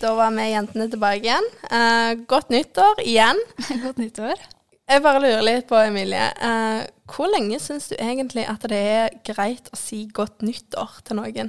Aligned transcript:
Da 0.00 0.12
var 0.18 0.30
vi 0.34 0.44
jentene 0.50 0.86
tilbake 0.92 1.22
igjen. 1.26 1.46
Uh, 1.70 2.12
godt 2.30 2.50
nyttår 2.52 3.00
igjen. 3.04 3.40
Godt 3.84 3.98
nyttår. 4.02 4.40
Jeg 4.84 5.00
bare 5.04 5.20
lurer 5.22 5.44
litt 5.46 5.66
på, 5.70 5.78
Emilie. 5.80 6.26
Uh, 6.42 6.82
hvor 7.08 7.30
lenge 7.32 7.56
syns 7.62 7.88
du 7.88 7.94
egentlig 7.96 8.44
at 8.50 8.66
det 8.68 8.80
er 8.80 9.14
greit 9.24 9.70
å 9.72 9.78
si 9.80 10.02
godt 10.12 10.44
nyttår 10.44 10.98
til 11.08 11.16
noen? 11.20 11.48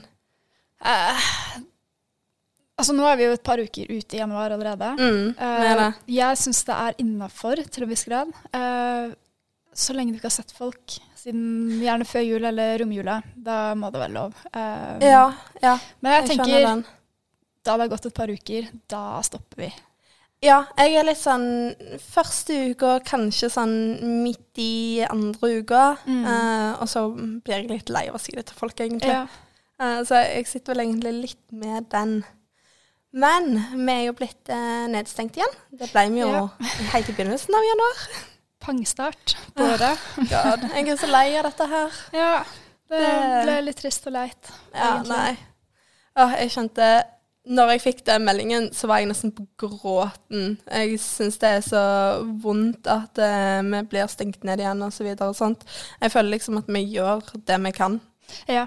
Uh, 0.79 1.20
altså, 2.79 2.96
nå 2.96 3.04
er 3.10 3.20
vi 3.20 3.28
jo 3.28 3.36
et 3.36 3.43
par 3.43 3.60
uker 3.60 3.92
ute 3.92 4.15
i 4.15 4.21
januar 4.21 4.56
allerede. 4.56 4.93
Mm, 4.96 5.92
jeg 6.15 6.39
syns 6.39 6.64
det 6.70 6.79
er 6.87 6.98
innafor 7.04 7.59
til 7.68 7.84
en 7.87 7.92
viss 7.92 8.07
grad. 8.07 8.32
Så 9.75 9.92
lenge 9.92 10.14
du 10.14 10.21
ikke 10.21 10.29
har 10.29 10.37
sett 10.37 10.54
folk, 10.56 10.93
siden 11.20 11.82
gjerne 11.84 12.06
før 12.07 12.23
jul 12.23 12.46
eller 12.48 12.78
romjula, 12.79 13.18
da 13.36 13.73
må 13.75 13.89
det 13.92 14.00
være 14.06 14.14
lov. 14.15 14.37
Eh, 14.56 15.04
Ja, 15.04 15.25
ja. 15.59 15.73
Men 16.00 16.14
jeg, 16.15 16.21
Jeg 16.29 16.37
tenker. 16.37 16.86
Da 17.65 17.75
det 17.75 17.86
har 17.87 17.92
gått 17.96 18.05
et 18.10 18.15
par 18.18 18.32
uker, 18.32 18.68
da 18.92 19.04
stopper 19.25 19.65
vi. 19.65 19.71
Ja, 20.46 20.60
jeg 20.78 20.97
er 21.00 21.07
litt 21.07 21.18
sånn 21.18 21.46
første 22.04 22.57
uka, 22.71 23.00
kanskje 23.07 23.50
sånn 23.50 23.75
midt 24.21 24.60
i 24.61 25.01
andre 25.07 25.61
uka. 25.64 25.83
Mm. 26.06 26.21
Uh, 26.28 26.71
og 26.83 26.89
så 26.92 27.06
blir 27.15 27.56
jeg 27.56 27.70
litt 27.71 27.89
lei 27.93 28.06
av 28.11 28.20
å 28.20 28.21
si 28.21 28.36
det 28.36 28.46
til 28.51 28.59
folk, 28.59 28.78
egentlig. 28.83 29.09
Ja. 29.09 29.25
Uh, 29.82 30.04
så 30.06 30.20
jeg 30.21 30.46
sitter 30.51 30.75
vel 30.75 30.83
egentlig 30.86 31.15
litt 31.23 31.42
med 31.56 31.87
den. 31.93 32.20
Men 33.16 33.50
vi 33.80 33.90
er 33.95 34.03
jo 34.09 34.14
blitt 34.20 34.52
uh, 34.52 34.86
nedstengt 34.92 35.40
igjen. 35.40 35.58
Det 35.72 35.90
ble 35.94 36.06
vi 36.14 36.22
jo 36.22 36.30
Ja. 36.36 36.45
helt 36.94 37.09
i 37.09 37.16
begynnelsen 37.16 37.56
av 37.58 37.66
januar. 37.72 38.06
Pangstart 38.66 39.36
på 39.56 39.66
året. 39.72 40.06
God, 40.30 40.70
jeg 40.75 40.88
er 40.90 41.00
så 41.00 41.09
lei 41.09 41.25
av 41.40 41.47
dette 41.47 41.68
her. 41.73 42.00
Ja, 42.14 42.31
det 42.92 43.02
Det- 43.02 43.44
ble 43.47 43.58
litt 43.70 43.81
trist 43.81 44.06
og 44.12 44.14
leit. 44.14 44.52
Ja, 44.73 44.97
egentlig. 44.97 45.16
nei. 45.16 45.38
Åh, 46.16 46.36
jeg 46.40 46.52
skjønte 46.53 46.90
Når 47.46 47.76
jeg 47.76 47.82
fikk 47.84 48.00
den 48.08 48.24
meldingen, 48.26 48.72
så 48.74 48.88
var 48.90 49.02
jeg 49.02 49.12
nesten 49.12 49.34
på 49.36 49.46
gråten. 49.62 50.56
Jeg 50.66 50.98
syns 51.04 51.38
det 51.42 51.52
er 51.58 51.66
så 51.66 51.84
vondt 52.42 52.90
at 52.90 53.22
uh, 53.22 53.62
vi 53.62 53.84
blir 53.92 54.10
stengt 54.10 54.48
ned 54.48 54.64
igjen 54.64 54.82
og 54.82 54.94
så 54.96 55.06
videre 55.06 55.30
og 55.30 55.38
sånt. 55.38 55.62
Jeg 56.02 56.14
føler 56.14 56.38
liksom 56.38 56.58
at 56.64 56.72
vi 56.74 56.82
gjør 56.96 57.22
det 57.46 57.60
vi 57.68 57.74
kan. 57.76 58.00
Ja. 58.50 58.66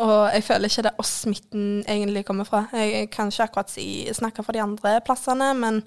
Og 0.00 0.32
jeg 0.34 0.42
føler 0.42 0.70
ikke 0.70 0.86
det 0.86 0.90
er 0.90 1.02
oss 1.04 1.12
smitten 1.22 1.66
egentlig 1.84 2.24
kommer 2.26 2.48
fra. 2.48 2.64
Jeg, 2.72 2.94
jeg 2.94 3.10
kan 3.14 3.30
ikke 3.30 3.46
akkurat 3.46 3.70
si, 3.70 3.86
snakke 4.16 4.42
for 4.42 4.56
de 4.56 4.64
andre 4.64 4.96
plassene, 5.06 5.52
men 5.58 5.82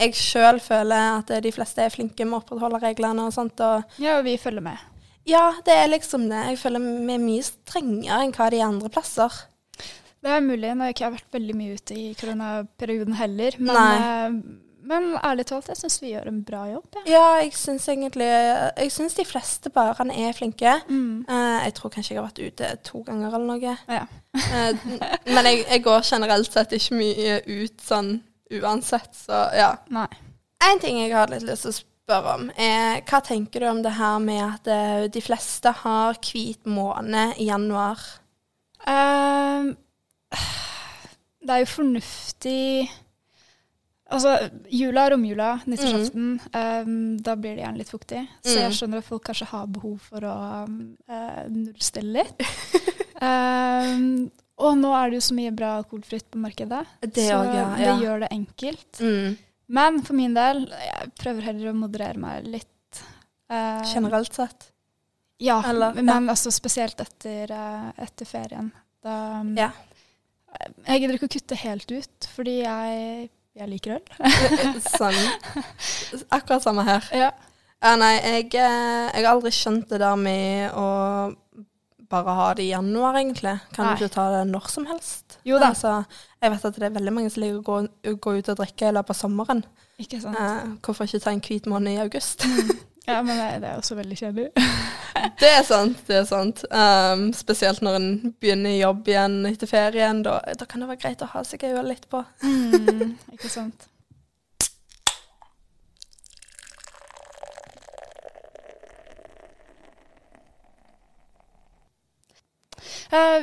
jeg 0.00 0.16
sjøl 0.16 0.58
føler 0.64 1.20
at 1.20 1.30
de 1.44 1.52
fleste 1.52 1.84
er 1.84 1.92
flinke 1.92 2.24
med 2.24 2.38
å 2.38 2.40
opprettholde 2.40 2.80
reglene 2.82 3.28
og 3.28 3.36
sånt. 3.36 3.60
Og 3.60 4.00
ja, 4.02 4.16
og 4.18 4.24
vi 4.26 4.38
følger 4.40 4.64
med. 4.64 4.88
ja, 5.28 5.52
det 5.66 5.76
er 5.76 5.92
liksom 5.92 6.26
det. 6.32 6.40
Jeg 6.48 6.58
føler 6.62 6.82
vi 6.82 7.14
er 7.14 7.22
mye 7.22 7.46
strengere 7.46 8.24
enn 8.24 8.34
hva 8.34 8.48
de 8.50 8.64
andre 8.64 8.90
plasser. 8.92 9.42
Det 10.20 10.32
er 10.34 10.42
mulig 10.44 10.72
når 10.76 10.90
jeg 10.90 10.96
ikke 10.96 11.06
har 11.06 11.14
vært 11.14 11.36
veldig 11.38 11.54
mye 11.56 11.76
ute 11.78 11.96
i 11.96 12.08
koronaperioden 12.18 13.16
heller. 13.16 13.56
Men, 13.58 13.78
eh, 13.78 14.34
men 14.90 15.08
ærlig 15.16 15.46
talt, 15.48 15.68
jeg 15.70 15.80
syns 15.80 15.98
vi 16.02 16.12
gjør 16.12 16.28
en 16.28 16.40
bra 16.44 16.62
jobb. 16.68 16.98
Ja. 16.98 17.02
Ja, 17.10 17.26
jeg 17.40 17.52
syns 17.56 17.88
egentlig 17.88 18.28
Jeg 18.28 18.92
syns 18.92 19.16
de 19.16 19.26
fleste 19.28 19.72
barene 19.72 20.16
er 20.16 20.36
flinke. 20.36 20.74
Mm. 20.88 21.26
Uh, 21.28 21.60
jeg 21.64 21.74
tror 21.78 21.94
kanskje 21.94 22.14
jeg 22.14 22.20
har 22.20 22.28
vært 22.28 22.42
ute 22.42 22.72
to 22.88 23.02
ganger 23.06 23.36
eller 23.36 23.48
noe. 23.48 23.76
Ja. 23.88 24.06
uh, 24.36 24.72
men 25.34 25.50
jeg, 25.50 25.64
jeg 25.66 25.84
går 25.84 26.08
generelt 26.12 26.52
sett 26.52 26.74
ikke 26.76 27.00
mye 27.00 27.38
ut 27.46 27.84
sånn 27.84 28.18
uansett, 28.60 29.12
så 29.14 29.44
ja. 29.56 29.74
Nei. 29.94 30.08
En 30.66 30.80
ting 30.82 30.98
jeg 31.00 31.14
har 31.14 31.30
litt 31.32 31.46
lyst 31.46 31.64
til 31.64 31.72
å 31.72 31.78
spørre 31.80 32.32
om, 32.36 32.48
er 32.60 33.04
hva 33.08 33.20
tenker 33.24 33.62
du 33.62 33.68
om 33.70 33.84
det 33.84 33.94
her 33.96 34.18
med 34.20 34.42
at 34.44 34.72
uh, 34.72 35.04
de 35.12 35.22
fleste 35.24 35.72
har 35.84 36.18
hvit 36.24 36.66
måned 36.68 37.38
i 37.40 37.46
januar? 37.48 38.02
Ehm, 38.88 39.74
det 41.50 41.56
er 41.58 41.64
jo 41.66 41.70
fornuftig 41.74 42.60
Altså, 44.10 44.32
jula 44.74 45.04
romjula, 45.12 45.60
nyttårsaften, 45.70 46.30
ehm, 46.58 46.94
da 47.22 47.36
blir 47.38 47.54
det 47.54 47.62
gjerne 47.62 47.78
litt 47.78 47.92
fuktig. 47.92 48.24
Så 48.42 48.56
Mm. 48.56 48.62
jeg 48.64 48.72
skjønner 48.74 48.98
at 48.98 49.06
folk 49.06 49.22
kanskje 49.28 49.46
har 49.52 49.68
behov 49.70 50.00
for 50.02 50.24
å 50.26 50.32
eh, 51.06 51.44
nullstille 51.46 52.16
litt. 52.18 52.42
um, 53.22 54.30
og 54.66 54.76
nå 54.80 54.90
er 54.98 55.10
det 55.12 55.20
jo 55.20 55.26
så 55.28 55.36
mye 55.38 55.52
bra 55.54 55.76
alkoholfritt 55.78 56.26
på 56.32 56.40
markedet, 56.42 56.82
Det 57.00 57.28
så 57.28 57.38
også, 57.38 57.54
ja, 57.54 57.68
det 57.78 57.94
gjør 58.02 58.24
det 58.24 58.30
enkelt. 58.34 59.00
Mm. 59.00 59.38
Men 59.78 60.02
for 60.02 60.18
min 60.18 60.34
del, 60.34 60.64
jeg 60.66 61.12
prøver 61.22 61.46
heller 61.46 61.70
å 61.70 61.76
moderere 61.78 62.18
meg 62.18 62.44
litt. 62.50 63.04
Eh, 63.48 63.82
Generelt 63.94 64.34
sett. 64.34 64.72
Ja, 65.38 65.62
Eller- 65.62 65.94
ja. 65.94 66.02
men 66.02 66.26
altså 66.28 66.50
spesielt 66.50 66.98
etter, 67.00 67.46
eh, 67.50 67.92
etter 67.96 68.26
ferien. 68.26 68.72
Da, 69.02 69.44
Ja. 69.56 69.70
Jeg 70.86 71.02
gidder 71.02 71.16
ikke 71.16 71.28
å 71.28 71.34
kutte 71.36 71.60
helt 71.60 71.92
ut, 71.92 72.30
fordi 72.34 72.56
jeg, 72.62 73.28
jeg 73.58 73.70
liker 73.70 73.98
øl. 73.98 74.32
sånn. 74.98 75.20
Akkurat 76.28 76.64
samme 76.64 76.86
her. 76.88 77.06
Ja. 77.14 77.30
Ja, 77.80 77.94
nei, 77.96 78.12
jeg, 78.18 78.50
eh, 78.60 79.06
jeg 79.08 79.24
har 79.24 79.30
aldri 79.30 79.52
skjønt 79.56 79.88
det 79.88 80.02
der 80.02 80.18
med 80.20 80.74
å 80.76 80.88
bare 82.10 82.34
ha 82.36 82.48
det 82.58 82.66
i 82.66 82.72
januar, 82.72 83.16
egentlig. 83.20 83.54
Kan 83.72 83.86
Nei. 83.86 83.94
du 83.94 84.02
ikke 84.02 84.14
ta 84.16 84.26
det 84.34 84.42
når 84.50 84.66
som 84.72 84.86
helst? 84.90 85.38
Jo 85.46 85.60
da. 85.62 85.70
Altså, 85.70 85.94
jeg 86.42 86.52
vet 86.52 86.66
at 86.68 86.80
det 86.80 86.88
er 86.88 86.96
veldig 86.98 87.14
mange 87.14 87.30
som 87.32 87.44
liker 87.44 87.60
å 87.60 87.64
gå, 87.68 88.16
gå 88.26 88.34
ut 88.40 88.50
og 88.52 88.60
drikke 88.60 88.90
i 88.90 88.96
løpet 88.98 89.14
av 89.14 89.20
sommeren. 89.20 89.62
Ikke 90.02 90.20
sant? 90.20 90.36
Eh, 90.36 90.72
hvorfor 90.84 91.06
ikke 91.06 91.22
ta 91.24 91.32
en 91.32 91.42
hvit 91.44 91.70
måned 91.70 91.94
i 91.94 92.02
august? 92.02 92.44
Ja, 93.10 93.20
men 93.26 93.36
det, 93.36 93.48
det 93.64 93.70
er 93.72 93.80
også 93.80 93.96
veldig 93.98 94.18
kjedelig. 94.20 94.48
det 95.42 95.50
er 95.50 95.62
sant, 95.66 96.00
det 96.06 96.20
er 96.20 96.26
sant. 96.28 96.64
Um, 96.70 97.28
spesielt 97.36 97.82
når 97.84 97.98
en 97.98 98.10
begynner 98.40 98.76
i 98.76 98.80
jobb 98.80 99.10
igjen 99.10 99.38
etter 99.50 99.70
ferien. 99.70 100.22
Da, 100.26 100.38
da 100.56 100.68
kan 100.68 100.84
det 100.84 100.90
være 100.92 101.02
greit 101.04 101.24
å 101.26 101.30
ha 101.34 101.44
seg 101.46 101.66
øye 101.68 101.84
litt 101.88 102.06
på. 102.12 102.22
Mm, 102.46 103.16
ikke 103.34 103.50
sant? 103.50 103.89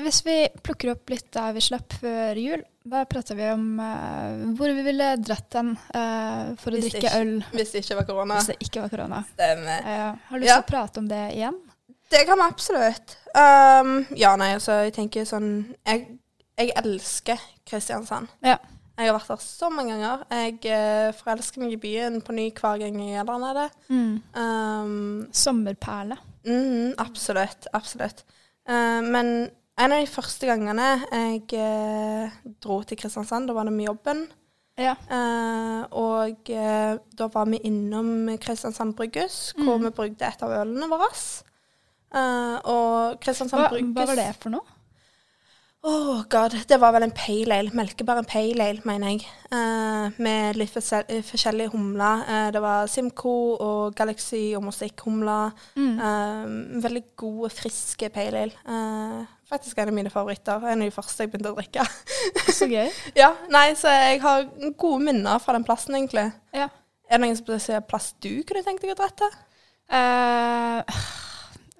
Hvis 0.03 0.21
vi 0.25 0.35
plukker 0.63 0.93
opp 0.93 1.09
litt 1.11 1.27
der 1.35 1.53
vi 1.57 1.61
slapp 1.65 1.93
før 2.01 2.39
jul, 2.39 2.61
da 2.87 3.01
prater 3.09 3.35
vi 3.35 3.49
om 3.51 3.65
uh, 3.83 4.45
hvor 4.55 4.71
vi 4.71 4.83
ville 4.85 5.09
dratt 5.19 5.57
hen 5.59 5.73
uh, 5.75 6.53
for 6.61 6.71
å 6.71 6.77
Hvis 6.79 6.85
drikke 6.93 7.01
ikke- 7.03 7.17
øl 7.19 7.33
Hvis 7.51 7.71
det 7.73 7.81
ikke 7.83 7.97
var 7.99 8.05
korona. 8.07 8.37
hvis 8.39 8.47
det 8.53 8.57
ikke 8.63 8.81
var 8.85 8.93
korona. 8.93 9.23
Stemmer. 9.33 9.81
Uh, 9.83 10.15
har 10.29 10.37
du 10.37 10.39
lyst 10.45 10.47
Ja. 10.53 10.61
til 10.61 10.63
å 10.63 10.69
prate 10.71 10.97
om 11.03 11.07
det 11.11 11.23
igjen? 11.35 11.57
Det 12.09 12.21
kan 12.25 12.39
vi 12.39 12.45
absolutt. 12.47 13.17
Um, 13.35 14.05
ja, 14.15 14.35
nei, 14.39 14.53
altså, 14.55 14.77
jeg 14.87 14.93
tenker 14.95 15.25
sånn 15.27 15.75
Jeg, 15.85 16.07
jeg 16.57 16.71
elsker 16.79 17.41
Kristiansand. 17.67 18.27
Ja. 18.41 18.55
Jeg 18.97 19.11
har 19.11 19.19
vært 19.19 19.27
der 19.27 19.41
så 19.43 19.67
mange 19.69 19.91
ganger. 19.93 20.23
Jeg 20.31 20.65
eh, 20.73 21.11
forelsker 21.19 21.59
meg 21.61 21.73
i 21.75 21.77
byen 21.83 22.15
på 22.25 22.33
ny 22.33 22.47
hver 22.49 22.79
gang 22.81 22.95
jeg 22.97 23.19
er 23.19 23.27
der 23.27 23.37
nede. 23.43 23.65
Um, 24.33 25.27
Sommerperle. 25.31 26.17
Mm, 26.47 26.95
absolutt. 26.97 27.67
Absolutt. 27.77 28.23
Eh, 28.67 29.01
men 29.05 29.49
en 29.77 29.93
av 29.93 30.01
de 30.01 30.09
første 30.09 30.47
gangene 30.49 30.87
jeg 31.11 31.43
eh, 31.53 32.29
dro 32.63 32.81
til 32.83 32.97
Kristiansand, 32.99 33.47
da 33.47 33.53
var 33.57 33.67
det 33.69 33.73
med 33.77 33.87
jobben. 33.87 34.25
Ja. 34.77 34.93
Eh, 35.09 35.83
og 35.97 36.49
da 37.17 37.27
var 37.33 37.45
vi 37.49 37.59
innom 37.65 38.29
Kristiansand 38.41 38.95
Brygghus, 38.97 39.53
hvor 39.57 39.77
Mm. 39.79 39.85
vi 39.87 39.89
brygde 40.01 40.27
et 40.27 40.43
av 40.43 40.51
ølene 40.61 40.89
våre. 40.91 41.09
Eh, 42.13 42.57
og 42.69 43.19
Kristiansand 43.21 43.61
Hva, 43.63 43.69
Brygghus 43.69 43.95
hva 43.97 44.05
var 44.07 44.15
det 44.21 44.35
for 44.41 44.49
noe? 44.53 44.76
Åh, 45.87 46.23
god. 46.29 46.51
Det 46.67 46.77
var 46.81 46.91
vel 46.91 47.05
en 47.05 47.13
pale 47.15 47.55
ale. 47.55 47.71
Melkebær 47.71 48.19
en 48.19 48.27
pale 48.27 48.63
ale, 48.65 48.81
mener 48.83 49.13
jeg. 49.13 49.21
Eh, 49.55 50.17
med 50.19 50.57
litt 50.59 50.73
forskjellige 50.75 51.71
humler. 51.71 52.23
Eh, 52.27 52.47
det 52.51 52.61
var 52.61 52.89
Simco 52.91 53.35
og 53.55 53.95
Galaxy 53.95 54.51
og 54.57 54.65
Mosaic-humler. 54.65 55.53
Mm. 55.79 55.93
Eh, 56.09 56.81
veldig 56.83 57.03
gode, 57.15 57.51
friske 57.55 58.09
pale 58.11 58.41
ale. 58.41 58.59
Eh, 58.67 59.21
faktisk 59.47 59.79
en 59.79 59.93
av 59.93 59.95
mine 59.95 60.11
favoritter. 60.11 60.65
En 60.67 60.83
av 60.83 60.89
de 60.89 60.95
første 60.97 61.23
jeg 61.23 61.31
begynte 61.31 61.53
å 61.53 61.55
drikke. 61.55 61.87
Så 62.51 62.67
gøy. 62.67 62.91
ja, 63.21 63.31
nei, 63.53 63.69
Så 63.79 63.93
jeg 63.95 64.19
har 64.25 64.43
gode 64.75 64.99
minner 65.07 65.39
fra 65.39 65.55
den 65.55 65.63
plassen, 65.63 65.95
egentlig. 65.95 66.25
Ja. 66.51 66.67
Er 67.07 67.15
det 67.15 67.23
noen 67.23 67.39
spesiell 67.39 67.85
plass 67.87 68.11
du 68.19 68.43
kunne 68.43 68.65
tenkt 68.67 68.83
deg 68.83 68.91
å 68.91 68.99
dra 68.99 69.11
til? 69.23 69.31
Uh, 69.87 70.83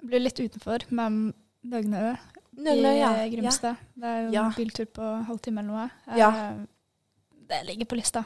blir 0.00 0.22
litt 0.22 0.38
utenfor, 0.40 0.86
men 0.96 1.34
Nøgnø 1.68 2.14
i 2.58 2.62
Nøgnø, 2.66 2.90
ja. 2.98 3.10
eh, 3.24 3.30
Grimstad. 3.32 3.76
Det 3.94 4.04
er 4.04 4.20
jo 4.26 4.30
Ja. 4.34 4.46
en 4.46 4.52
biltur 4.56 4.84
på 4.86 5.02
halvtime 5.28 5.60
eller 5.60 5.72
noe. 5.72 5.90
Eh, 6.08 6.18
Ja. 6.18 6.30
Det 7.48 7.60
ligger 7.66 7.84
på 7.86 7.96
lista. 7.96 8.24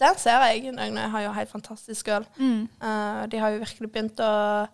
Den 0.00 0.16
ser 0.16 0.40
jeg. 0.48 0.72
Nøgnø 0.72 1.08
har 1.10 1.20
jo 1.22 1.32
helt 1.32 1.50
fantastisk 1.50 2.08
øl. 2.08 2.26
Eh, 2.40 3.26
de 3.30 3.38
har 3.38 3.50
jo 3.50 3.58
virkelig 3.64 3.92
begynt 3.92 4.20
å 4.20 4.66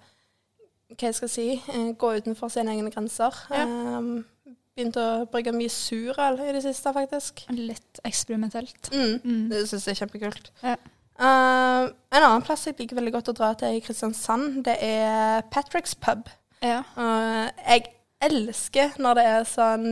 hva 0.88 1.02
jeg 1.08 1.14
skal 1.14 1.28
si, 1.28 1.46
eh, 1.68 1.92
gå 1.98 2.12
utenfor 2.20 2.48
sine 2.48 2.70
egne 2.72 2.90
grenser. 2.94 3.34
Ja. 3.50 3.64
Um, 3.64 4.24
begynt 4.76 4.96
å 4.96 5.26
brygge 5.26 5.52
mye 5.52 5.68
surøl 5.72 6.38
i 6.40 6.52
det 6.52 6.62
siste, 6.62 6.92
faktisk. 6.94 7.42
Litt 7.50 7.98
eksperimentelt. 8.04 8.90
Mm. 8.92 9.20
Mm. 9.24 9.48
Det 9.50 9.64
syns 9.68 9.84
jeg 9.88 9.96
er 9.96 10.06
kjempekult. 10.06 10.50
Ja. 10.62 10.76
Uh, 11.18 11.88
en 12.12 12.22
annen 12.22 12.42
plass 12.44 12.66
jeg 12.66 12.76
liker 12.78 12.94
veldig 12.96 13.12
godt 13.12 13.28
å 13.32 13.34
dra 13.34 13.54
til 13.54 13.68
i 13.76 13.80
Kristiansand, 13.80 14.62
det 14.64 14.76
er 14.84 15.42
Patrick's 15.50 15.94
pub. 15.98 16.28
Ja. 16.62 16.82
Uh, 16.96 17.48
jeg 17.66 17.86
elsker 18.22 18.96
når 19.02 19.14
det 19.18 19.24
er 19.24 19.44
sånn 19.48 19.86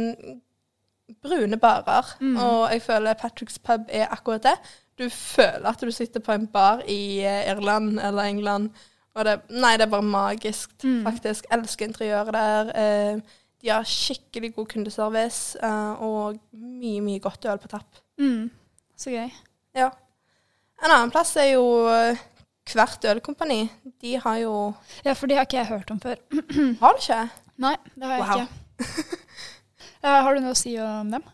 brune 1.24 1.58
barer. 1.60 2.14
Mm. 2.20 2.36
Og 2.40 2.72
jeg 2.72 2.82
føler 2.82 3.14
Patrick's 3.20 3.58
Pub 3.62 3.86
er 3.92 4.08
akkurat 4.14 4.42
det. 4.46 4.54
Du 4.98 5.08
føler 5.10 5.66
at 5.68 5.80
du 5.82 5.90
sitter 5.92 6.22
på 6.22 6.32
en 6.36 6.46
bar 6.46 6.82
i 6.88 7.18
eh, 7.26 7.50
Irland 7.52 7.98
eller 8.00 8.28
England. 8.30 8.70
Og 9.14 9.24
det, 9.26 9.36
nei, 9.50 9.76
det 9.78 9.86
er 9.86 9.92
bare 9.92 10.02
magisk, 10.06 10.70
Mm. 10.84 11.02
faktisk. 11.06 11.46
Elsker 11.52 11.86
interiøret 11.86 12.32
der. 12.34 12.70
Eh, 12.74 13.20
de 13.62 13.68
har 13.70 13.84
skikkelig 13.88 14.54
god 14.56 14.66
kundeservice 14.72 15.58
eh, 15.62 16.02
og 16.02 16.38
mye, 16.52 17.00
mye 17.00 17.20
godt 17.22 17.44
øl 17.48 17.58
på 17.62 17.68
tapp. 17.68 18.00
Mm. 18.18 18.50
Så 18.96 19.10
gøy. 19.10 19.30
Ja. 19.74 19.90
En 20.84 20.90
annen 20.90 21.10
plass 21.14 21.36
er 21.36 21.52
jo 21.54 21.66
eh, 21.90 22.16
Hvert 22.64 23.04
ølkompani. 23.04 23.66
De 24.00 24.14
har 24.24 24.36
jo 24.40 24.52
Ja, 25.04 25.12
for 25.12 25.26
de 25.28 25.34
har 25.36 25.44
ikke 25.44 25.58
jeg 25.58 25.66
hørt 25.68 25.90
om 25.92 25.98
før. 26.00 26.16
Har 26.80 26.94
du 26.96 27.02
ikke? 27.02 27.18
Nei, 27.62 27.76
det 27.94 28.08
har 28.10 28.16
jeg 28.18 28.24
Wow. 28.24 28.40
ikke. 28.40 29.22
uh, 30.04 30.20
har 30.26 30.34
du 30.34 30.40
noe 30.44 30.54
å 30.54 30.58
si 30.58 30.74
om 30.82 31.10
dem? 31.14 31.24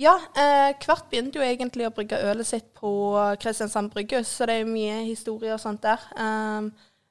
Ja, 0.00 0.14
eh, 0.32 0.70
Kvart 0.80 1.10
begynte 1.12 1.36
jo 1.36 1.44
egentlig 1.44 1.84
å 1.84 1.92
brygge 1.92 2.16
ølet 2.24 2.48
sitt 2.48 2.70
på 2.78 2.88
Kristiansand 3.42 3.90
brygghus, 3.92 4.30
så 4.32 4.46
det 4.48 4.54
er 4.54 4.62
jo 4.62 4.70
mye 4.72 5.02
historie 5.04 5.52
og 5.52 5.60
sånt 5.60 5.82
der. 5.84 6.00
Um, 6.16 6.70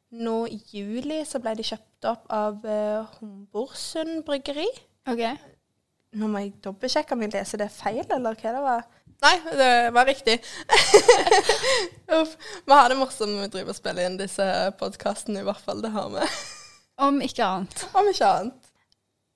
nå 0.10 0.48
i 0.50 0.58
juli 0.74 1.20
så 1.30 1.38
ble 1.44 1.54
de 1.60 1.68
kjøpt 1.68 2.08
opp 2.10 2.24
av 2.34 2.66
eh, 2.66 3.04
Homborsund 3.20 4.24
bryggeri. 4.26 4.66
Ok. 5.06 5.22
Nå 6.18 6.32
må 6.34 6.42
jeg 6.42 6.56
dobbeltsjekke 6.66 7.14
om 7.14 7.22
jeg 7.28 7.36
leser 7.36 7.62
det 7.62 7.70
feil, 7.76 8.02
eller 8.10 8.34
hva 8.34 8.56
det 8.58 8.64
var. 8.66 8.88
Nei, 9.22 9.36
det 9.60 9.72
var 9.94 10.08
riktig. 10.10 10.40
Uff. 12.20 12.34
Vi 12.66 12.74
har 12.74 12.90
det 12.90 12.98
morsomt 12.98 13.36
når 13.36 13.46
vi 13.46 13.52
driver 13.58 13.76
og 13.76 13.78
spiller 13.78 14.08
inn 14.08 14.18
disse 14.18 14.46
podkastene, 14.80 15.44
i 15.44 15.46
hvert 15.46 15.62
fall. 15.62 15.84
Det 15.86 15.92
har 15.94 16.10
vi. 16.16 16.26
Om 17.00 17.22
ikke 17.24 17.46
annet. 17.46 17.86
Om 17.96 18.10
ikke 18.12 18.28
annet. 18.28 18.70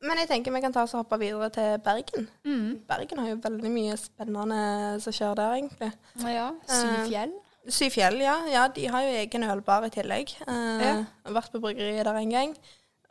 Men 0.04 0.20
jeg 0.20 0.28
tenker 0.28 0.52
vi 0.52 0.60
kan 0.64 0.74
ta 0.76 0.84
oss 0.84 0.94
og 0.98 1.06
hoppe 1.06 1.20
videre 1.22 1.48
til 1.54 1.78
Bergen. 1.84 2.28
Mm. 2.44 2.84
Bergen 2.88 3.22
har 3.24 3.30
jo 3.30 3.40
veldig 3.44 3.72
mye 3.72 3.96
spennende 4.00 4.60
som 5.04 5.16
skjer 5.16 5.38
der, 5.40 5.54
egentlig. 5.62 5.92
Ja. 6.28 6.50
Syfjell. 6.68 7.36
Syfjell, 7.72 8.20
ja. 8.20 8.36
ja. 8.52 8.66
De 8.76 8.88
har 8.92 9.06
jo 9.06 9.14
egen 9.22 9.48
ølbar 9.48 9.88
i 9.88 9.94
tillegg. 9.94 10.36
Uh, 10.44 10.82
Ja. 10.84 10.96
Vært 11.32 11.54
på 11.54 11.62
bryggeriet 11.64 12.04
der 12.04 12.20
en 12.20 12.36
gang. 12.36 12.56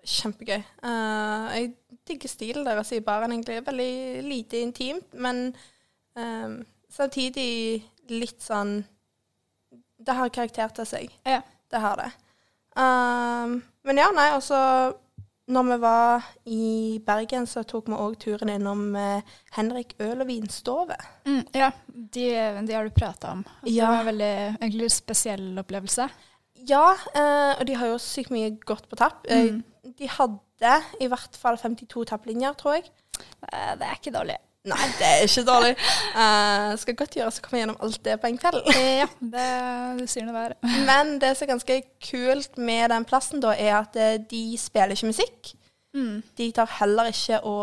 Kjempegøy. 0.04 0.60
Uh, 0.84 1.48
jeg 1.56 1.72
digger 2.08 2.28
stilen 2.28 2.68
deres 2.68 2.92
i 2.92 3.00
baren, 3.00 3.32
egentlig. 3.32 3.62
Veldig 3.64 4.24
lite 4.26 4.60
intimt, 4.60 5.14
men 5.14 5.54
eh, 6.18 6.58
samtidig 6.90 7.82
litt 8.10 8.42
sånn 8.42 8.82
Det 10.02 10.16
har 10.18 10.32
karakter 10.34 10.72
til 10.74 10.88
seg. 10.88 11.12
Ja. 11.24 11.40
Det 11.70 11.80
har 11.80 12.00
det. 12.02 12.08
Um, 12.76 13.60
men 13.84 13.96
ja, 13.98 14.10
nei, 14.14 14.30
altså 14.32 14.58
Når 15.52 15.64
vi 15.68 15.76
var 15.82 16.22
i 16.46 16.98
Bergen, 17.04 17.46
så 17.50 17.64
tok 17.66 17.88
vi 17.90 17.96
òg 17.98 18.14
turen 18.22 18.48
innom 18.48 18.94
eh, 18.96 19.22
Henrik 19.56 19.96
øl- 20.00 20.20
og 20.22 20.28
vinstove. 20.28 20.94
Mm, 21.26 21.40
ja, 21.58 21.70
de, 21.88 22.26
de 22.66 22.72
har 22.76 22.84
du 22.86 22.90
prata 22.94 23.32
om. 23.32 23.42
Det 23.64 23.72
Ja. 23.74 23.88
var 23.90 23.98
en 24.00 24.06
veldig 24.06 24.30
egentlig 24.62 24.90
spesiell 24.94 25.58
opplevelse. 25.58 26.06
Ja, 26.70 26.92
eh, 27.14 27.58
og 27.58 27.66
de 27.66 27.74
har 27.74 27.90
jo 27.90 27.98
sykt 27.98 28.30
mye 28.30 28.52
godt 28.64 28.88
på 28.88 28.96
tapp. 28.96 29.26
Eh, 29.28 29.50
Mm. 29.50 29.64
De 29.98 30.06
hadde 30.08 30.76
i 31.02 31.08
hvert 31.10 31.34
fall 31.36 31.56
52 31.58 32.04
tapplinjer, 32.06 32.54
tror 32.54 32.74
jeg. 32.78 32.84
Eh, 33.52 33.74
Det 33.76 33.82
er 33.82 33.98
ikke 33.98 34.14
dårlig. 34.14 34.36
Nei, 34.62 34.84
det 34.94 35.06
er 35.08 35.24
ikke 35.26 35.42
dårlig. 35.42 35.72
Uh, 36.14 36.72
skal 36.78 36.94
godt 37.00 37.16
gjøres 37.18 37.40
å 37.40 37.42
komme 37.42 37.62
gjennom 37.62 37.80
alt 37.82 37.98
det 38.06 38.14
på 38.22 38.28
en 38.30 38.36
kveld. 38.38 38.60
Eh, 38.70 39.00
Ja, 39.00 39.08
det, 39.18 39.46
det 39.98 40.06
sier 40.12 40.28
noe 40.28 40.36
der. 40.36 40.54
Men 40.88 41.16
det 41.22 41.32
som 41.34 41.48
er 41.48 41.52
ganske 41.56 41.78
kult 42.06 42.60
med 42.62 42.92
den 42.94 43.06
plassen, 43.08 43.42
da, 43.42 43.56
er 43.58 43.80
at 43.80 43.98
eh, 43.98 44.20
de 44.30 44.44
spiller 44.60 44.94
ikke 44.94 45.10
musikk. 45.10 45.50
Mm. 45.96 46.22
De 46.38 46.46
tar 46.54 46.70
heller 46.78 47.10
ikke 47.10 47.40
å 47.42 47.56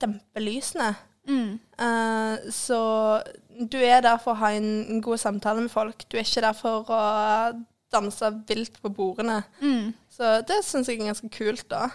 dempe 0.00 0.42
lysene. 0.42 0.94
Mm. 1.28 1.58
Uh, 1.76 2.48
så 2.54 2.80
du 3.56 3.76
er 3.82 4.00
der 4.06 4.16
for 4.22 4.32
å 4.32 4.40
ha 4.40 4.54
en, 4.56 4.70
en 4.88 5.04
god 5.04 5.20
samtale 5.20 5.60
med 5.60 5.72
folk. 5.74 6.08
Du 6.08 6.16
er 6.16 6.24
ikke 6.24 6.44
der 6.46 6.56
for 6.56 6.88
å 6.88 7.02
danse 7.92 8.32
vilt 8.48 8.80
på 8.80 8.90
bordene. 8.96 9.42
Mm. 9.60 9.92
Så 10.08 10.38
det 10.48 10.62
syns 10.64 10.88
jeg 10.88 11.02
er 11.02 11.12
ganske 11.12 11.30
kult, 11.36 11.68
da. 11.70 11.90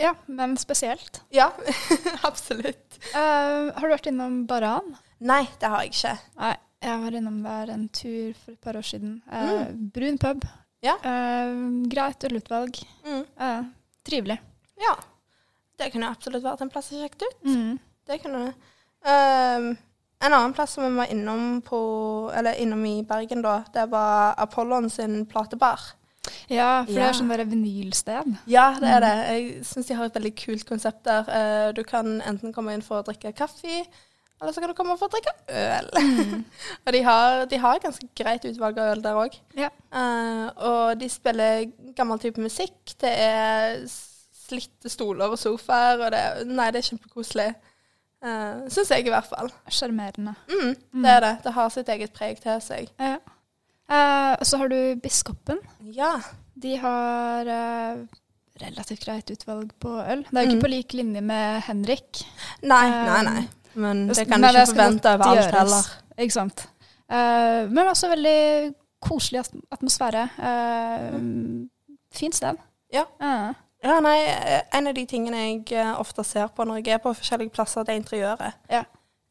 Ja, 0.00 0.14
men 0.26 0.56
spesielt. 0.60 1.22
Ja, 1.34 1.50
absolutt. 2.28 2.98
Uh, 3.14 3.72
har 3.76 3.82
du 3.82 3.92
vært 3.94 4.08
innom 4.10 4.44
Baran? 4.48 4.94
Nei, 5.18 5.44
det 5.60 5.70
har 5.72 5.84
jeg 5.84 5.94
ikke. 5.94 6.14
Nei, 6.40 6.52
jeg 6.84 7.02
var 7.02 7.18
innom 7.18 7.42
der 7.44 7.72
en 7.74 7.88
tur 7.88 8.36
for 8.38 8.54
et 8.54 8.62
par 8.64 8.78
år 8.78 8.86
siden. 8.86 9.18
Eh, 9.32 9.66
Brun 9.94 10.18
pub. 10.20 10.44
Ja. 10.84 10.96
Uh, 11.02 11.82
greit 11.90 12.24
ølutvalg. 12.28 12.78
Mm. 13.06 13.24
Eh, 13.24 13.60
trivelig. 14.06 14.38
Ja. 14.80 14.94
Det 15.76 15.90
kunne 15.92 16.08
absolutt 16.12 16.44
vært 16.44 16.62
en 16.64 16.72
plass 16.72 16.92
å 16.92 17.00
sjekke 17.00 17.28
ut. 17.28 17.44
Mm. 17.48 17.76
Det 18.08 18.20
kunne 18.22 18.46
det. 18.46 18.54
Ehm, 19.06 19.76
en 20.24 20.32
annen 20.32 20.54
plass 20.56 20.72
som 20.72 20.84
vi 20.84 20.96
var 20.96 21.10
innom 21.12 21.60
på, 21.62 21.78
eller 22.34 22.56
innom 22.62 22.84
i 22.86 23.02
Bergen 23.04 23.42
da, 23.44 23.58
det 23.74 23.86
var 23.92 24.34
Apollon 24.40 24.88
sin 24.90 25.26
platebar. 25.28 25.80
Ja, 26.48 26.82
for 26.84 26.92
det 26.92 27.00
Ja. 27.00 27.08
er 27.08 27.12
sånn 27.18 27.28
bare 27.30 27.46
vinylsted. 27.48 28.36
Ja, 28.46 28.66
det 28.80 28.88
er 28.88 29.00
det. 29.00 29.14
Jeg 29.28 29.64
syns 29.64 29.86
de 29.86 29.94
har 29.94 30.04
et 30.04 30.14
veldig 30.14 30.34
kult 30.36 30.66
konsept 30.68 31.04
der. 31.04 31.28
Eh, 31.28 31.72
du 31.72 31.82
kan 31.84 32.20
enten 32.22 32.52
komme 32.54 32.72
inn 32.74 32.82
for 32.82 33.02
å 33.02 33.06
drikke 33.06 33.34
kaffe, 33.36 33.86
eller 34.40 34.52
så 34.52 34.60
kan 34.60 34.68
du 34.68 34.74
komme 34.74 34.98
for 34.98 35.08
å 35.08 35.14
drikke 35.14 35.32
øl. 35.48 35.88
og 36.86 36.92
de 36.92 37.02
har, 37.02 37.46
de 37.46 37.56
har 37.56 37.78
ganske 37.80 38.08
greit 38.14 38.44
utvalg 38.44 38.78
av 38.78 38.96
øl 38.96 39.02
der 39.02 39.14
òg. 39.22 39.38
Ja. 39.56 39.70
og 40.56 40.98
de 41.00 41.08
spiller 41.08 41.64
gammel 41.96 42.18
type 42.18 42.40
musikk. 42.40 42.96
Det 43.00 43.12
er 43.12 43.86
slitte 44.46 44.90
stoler 44.92 45.32
og 45.32 45.38
sofaer, 45.38 46.04
og 46.04 46.12
det, 46.14 46.46
nei, 46.46 46.70
det 46.70 46.82
er 46.82 46.90
kjempekoselig. 46.90 47.54
Uh, 48.26 48.64
syns 48.72 48.90
jeg 48.90 49.06
i 49.06 49.10
hvert 49.12 49.26
fall. 49.28 49.50
Sjarmerende. 49.70 50.32
Mm, 50.48 51.02
det 51.02 51.10
er 51.10 51.20
det. 51.20 51.32
Det 51.44 51.52
har 51.52 51.68
sitt 51.70 51.88
eget 51.92 52.14
preg 52.16 52.40
til 52.42 52.60
seg. 52.64 52.88
Ja. 52.98 53.18
Eh, 53.88 54.36
så 54.42 54.58
har 54.58 54.68
du 54.68 54.96
Biskoppen. 55.02 55.58
Ja. 55.94 56.16
De 56.56 56.76
har 56.80 57.46
uh, 57.46 58.06
relativt 58.62 59.04
greit 59.04 59.30
utvalg 59.30 59.70
på 59.80 59.90
øl. 60.00 60.24
Det 60.30 60.38
er 60.38 60.42
jo 60.42 60.48
ikke 60.48 60.56
Mm. 60.56 60.62
på 60.64 60.70
lik 60.72 60.92
linje 60.94 61.20
med 61.20 61.62
Henrik. 61.66 62.22
Nei, 62.62 62.86
Um, 62.86 63.06
nei, 63.06 63.22
nei. 63.22 63.48
Men 63.74 64.06
det 64.08 64.26
kan 64.28 64.40
du 64.40 64.48
ikke 64.48 64.66
forvente 64.72 65.12
over 65.14 65.24
alt 65.24 65.38
gjøres. 65.38 65.58
heller. 65.58 65.84
Ikke 66.18 66.32
sant. 66.32 66.66
Uh, 67.12 67.68
men 67.70 67.86
også 67.86 68.08
veldig 68.08 68.74
koselig 69.00 69.44
atmosfære. 69.72 70.28
atmosfære. 70.40 71.20
mm. 71.20 71.70
Fint 72.12 72.34
sted. 72.34 72.56
Ja. 72.92 73.04
Uh. 73.20 73.52
Ja, 73.84 74.00
nei, 74.00 74.16
eh, 74.24 74.62
En 74.72 74.86
av 74.86 74.94
de 74.94 75.04
tingene 75.06 75.36
jeg 75.36 75.72
eh, 75.72 76.00
ofte 76.00 76.24
ser 76.24 76.48
på 76.48 76.64
når 76.64 76.76
jeg 76.80 76.94
er 76.94 76.98
på 76.98 77.12
forskjellige 77.14 77.50
plasser, 77.54 77.84
det 77.84 77.92
er 77.94 78.00
interiøret. 78.00 78.52
Ja. 78.70 78.80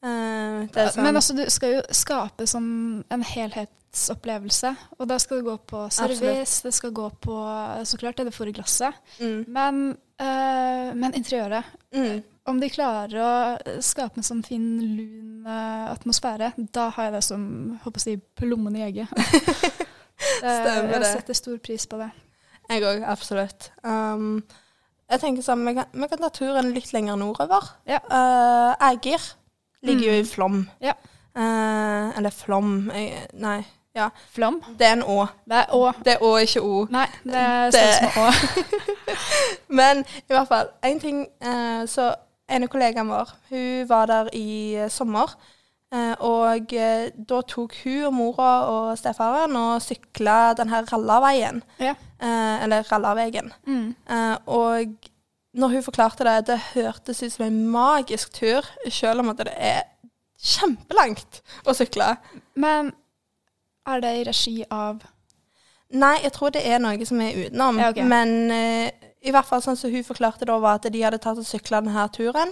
Eh, 0.03 0.67
det 0.69 0.77
er 0.77 0.91
sånn, 0.93 1.03
Men 1.03 1.15
altså, 1.15 1.33
du 1.35 1.49
skal 1.49 1.73
jo 1.73 1.81
skape 1.91 2.45
sånn 2.47 3.03
en 3.11 3.23
helhetsopplevelse. 3.95 4.75
Og 4.99 5.07
da 5.07 5.17
skal 5.19 5.37
det 5.39 5.45
gå 5.45 5.55
på 5.67 5.89
service, 5.91 6.61
det 6.63 6.73
skal 6.73 6.91
gå 6.91 7.09
på 7.21 7.35
så 7.85 7.97
klart 7.97 8.17
det 8.17 8.25
du 8.27 8.31
får 8.31 8.49
i 8.49 8.51
glasset. 8.51 8.93
mm, 9.19 9.45
Men, 9.47 9.97
uh, 10.21 10.93
men 10.95 11.13
interiøret 11.13 11.63
mm, 11.93 12.23
Om 12.45 12.59
de 12.59 12.69
klarer 12.69 13.15
å 13.17 13.79
skape 13.81 14.19
en 14.19 14.23
sånn 14.23 14.43
fin, 14.45 14.61
lun 14.79 15.47
eh, 15.47 15.85
atmosfære, 15.89 16.51
da 16.71 16.89
har 16.93 17.07
jeg 17.07 17.13
det 17.15 17.21
som 17.25 17.79
håper 17.81 17.97
å 17.97 18.03
si, 18.03 18.13
plommen 18.37 18.75
i 18.77 18.83
egget. 18.85 19.09
Stemmer 19.09 19.81
Stemmer 20.61 20.91
jeg 20.93 21.01
det. 21.01 21.09
setter 21.09 21.33
stor 21.39 21.57
pris 21.57 21.87
på 21.89 21.97
det. 21.97 22.11
Jeg 22.69 22.83
òg, 22.85 23.01
absolutt. 23.09 23.71
Um, 23.81 24.43
jeg 25.09 25.21
tenker 25.23 25.41
sånn, 25.45 25.65
vi 25.65 25.73
kan, 25.79 25.89
vi 25.89 26.07
kan 26.11 26.21
ta 26.21 26.29
turen 26.33 26.69
litt 26.75 26.93
lenger 26.93 27.17
nordover. 27.17 27.65
Ja. 27.89 27.97
Uh, 28.13 28.91
Ægir 28.91 29.25
ligger 29.85 30.11
jo 30.11 30.21
i 30.21 30.29
Flom. 30.29 30.61
Ja. 30.85 30.93
Uh, 31.33 32.13
eller 32.15 32.29
Flom 32.29 32.91
jeg, 32.93 33.25
Nei, 33.41 33.57
ja. 33.95 34.09
Flom. 34.35 34.59
Det 34.77 34.87
er 34.89 34.93
en 34.97 35.03
Å. 35.03 35.25
Det 35.47 35.57
er 35.63 35.73
Å. 35.73 35.81
Det 36.03 36.13
er 36.17 36.23
Å, 36.27 36.31
ikke 36.43 36.61
O. 36.63 36.85
Nei, 36.91 37.07
det 37.23 37.45
Det- 37.73 37.81
står 37.81 38.11
som 38.11 38.21
Å. 38.21 38.29
Men 39.79 40.03
i 40.29 40.33
hvert 40.33 40.47
fall, 40.51 40.69
en 40.83 40.99
ting 40.99 41.25
eh, 41.41 41.85
Så 41.89 42.11
av 42.45 42.67
kollegaen 42.69 43.07
vår, 43.09 43.31
hun 43.49 43.87
var 43.89 44.05
der 44.11 44.27
i 44.37 44.75
eh, 44.77 44.89
sommer. 44.93 45.31
eh, 45.95 46.13
og 46.19 46.73
eh, 46.73 47.07
da 47.15 47.39
tok 47.41 47.73
hun 47.83 48.03
og 48.09 48.13
mora 48.13 48.51
og 48.69 48.91
stefaren 48.99 49.55
og 49.57 49.81
sykla 49.81 50.53
den 50.59 50.69
her 50.69 50.85
Rallaveien. 50.91 51.63
Ja. 51.79 51.95
Eh, 52.19 52.63
eller 52.65 52.83
Rallavegen. 52.91 53.51
Mm. 53.65 53.95
Eh, 54.09 54.37
og 54.45 54.95
når 55.55 55.69
hun 55.77 55.83
forklarte 55.87 56.25
det, 56.27 56.47
det 56.51 56.59
hørtes 56.75 57.23
ut 57.23 57.31
som 57.33 57.45
en 57.47 57.61
magisk 57.71 58.33
tur, 58.35 58.65
selv 58.91 59.23
om 59.23 59.29
at 59.31 59.37
det 59.47 59.53
er 59.55 59.83
kjempelangt 60.45 61.41
å 61.65 61.73
sykle. 61.73 62.11
Men 62.59 62.91
er 63.87 63.99
det 64.01 64.13
i 64.19 64.23
regi 64.29 64.65
av 64.71 65.03
Nei, 65.95 66.15
jeg 66.23 66.31
tror 66.33 66.49
det 66.49 66.63
er 66.65 66.79
noe 66.81 67.05
som 67.05 67.19
er 67.21 67.35
utenom. 67.45 67.77
Ja, 67.79 67.91
okay. 67.93 68.03
Men 68.09 68.31
uh, 68.49 68.89
i 69.21 69.31
hvert 69.31 69.45
fall 69.45 69.61
sånn 69.61 69.77
som 69.77 69.91
hun 69.93 70.03
forklarte 70.03 70.43
da, 70.49 70.55
var 70.59 70.79
at 70.79 70.87
de 70.91 71.01
hadde 71.05 71.19
tatt 71.21 71.37
og 71.37 71.45
sykla 71.45 71.79
denne 71.85 72.07
turen. 72.11 72.51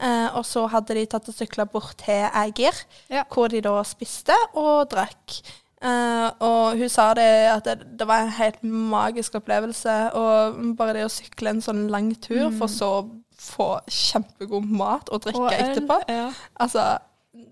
eh, 0.00 0.28
og 0.36 0.44
så 0.48 0.66
hadde 0.66 0.94
de 0.96 1.04
tatt 1.06 1.28
og 1.28 1.34
sykla 1.36 1.66
bort 1.70 1.94
til 2.00 2.24
Eiger, 2.34 2.72
Ja. 3.12 3.22
hvor 3.30 3.48
de 3.52 3.60
da 3.60 3.82
spiste 3.84 4.34
og 4.54 4.88
drakk. 4.90 5.36
Uh, 5.84 6.28
og 6.44 6.76
hun 6.80 6.88
sa 6.92 7.12
det 7.14 7.28
at 7.52 7.64
det, 7.64 7.86
det 8.00 8.08
var 8.08 8.24
en 8.24 8.34
helt 8.36 8.62
magisk 8.64 9.34
opplevelse. 9.38 10.12
Og 10.16 10.58
bare 10.76 10.92
det 10.98 11.04
å 11.06 11.12
sykle 11.12 11.50
en 11.54 11.62
sånn 11.64 11.86
lang 11.92 12.10
tur, 12.20 12.48
Mm. 12.50 12.58
for 12.58 12.66
så 12.68 12.90
å 13.02 13.08
få 13.40 13.70
kjempegod 13.88 14.68
mat 14.68 15.08
og 15.12 15.22
drikke 15.24 15.40
Og 15.40 15.52
etterpå. 15.52 16.00
Ja. 16.08 16.32
Altså, 16.60 16.98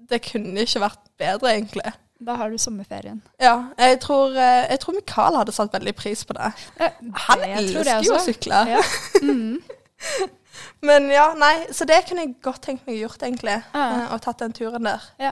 det 0.09 0.23
kunne 0.33 0.61
ikke 0.65 0.81
vært 0.89 1.01
bedre, 1.19 1.55
egentlig. 1.57 1.93
Da 2.21 2.35
har 2.35 2.51
du 2.51 2.59
sommerferien. 2.59 3.21
Ja, 3.41 3.69
jeg 3.79 4.01
tror, 4.03 4.33
eh, 4.35 4.65
jeg 4.73 4.81
tror 4.83 4.95
Mikael 4.97 5.37
hadde 5.39 5.53
satt 5.55 5.73
veldig 5.73 5.95
pris 5.95 6.25
på 6.27 6.35
det. 6.35 6.49
Han 6.81 7.45
det 7.45 7.53
tror 7.73 7.85
elsker 7.87 8.03
jo 8.09 8.15
å 8.17 8.23
sykle. 8.25 8.63
Ja. 8.75 8.81
Mm. 9.23 9.63
Men 10.89 11.07
ja, 11.11 11.29
nei, 11.39 11.53
så 11.75 11.87
det 11.87 12.01
kunne 12.09 12.25
jeg 12.25 12.37
godt 12.43 12.63
tenkt 12.67 12.87
meg 12.89 12.99
gjort, 13.01 13.23
egentlig. 13.23 13.55
Ja. 13.75 13.85
eh, 13.85 14.13
Og 14.15 14.21
tatt 14.25 14.43
den 14.43 14.53
turen 14.57 14.87
der. 14.87 15.05
Ja. 15.23 15.31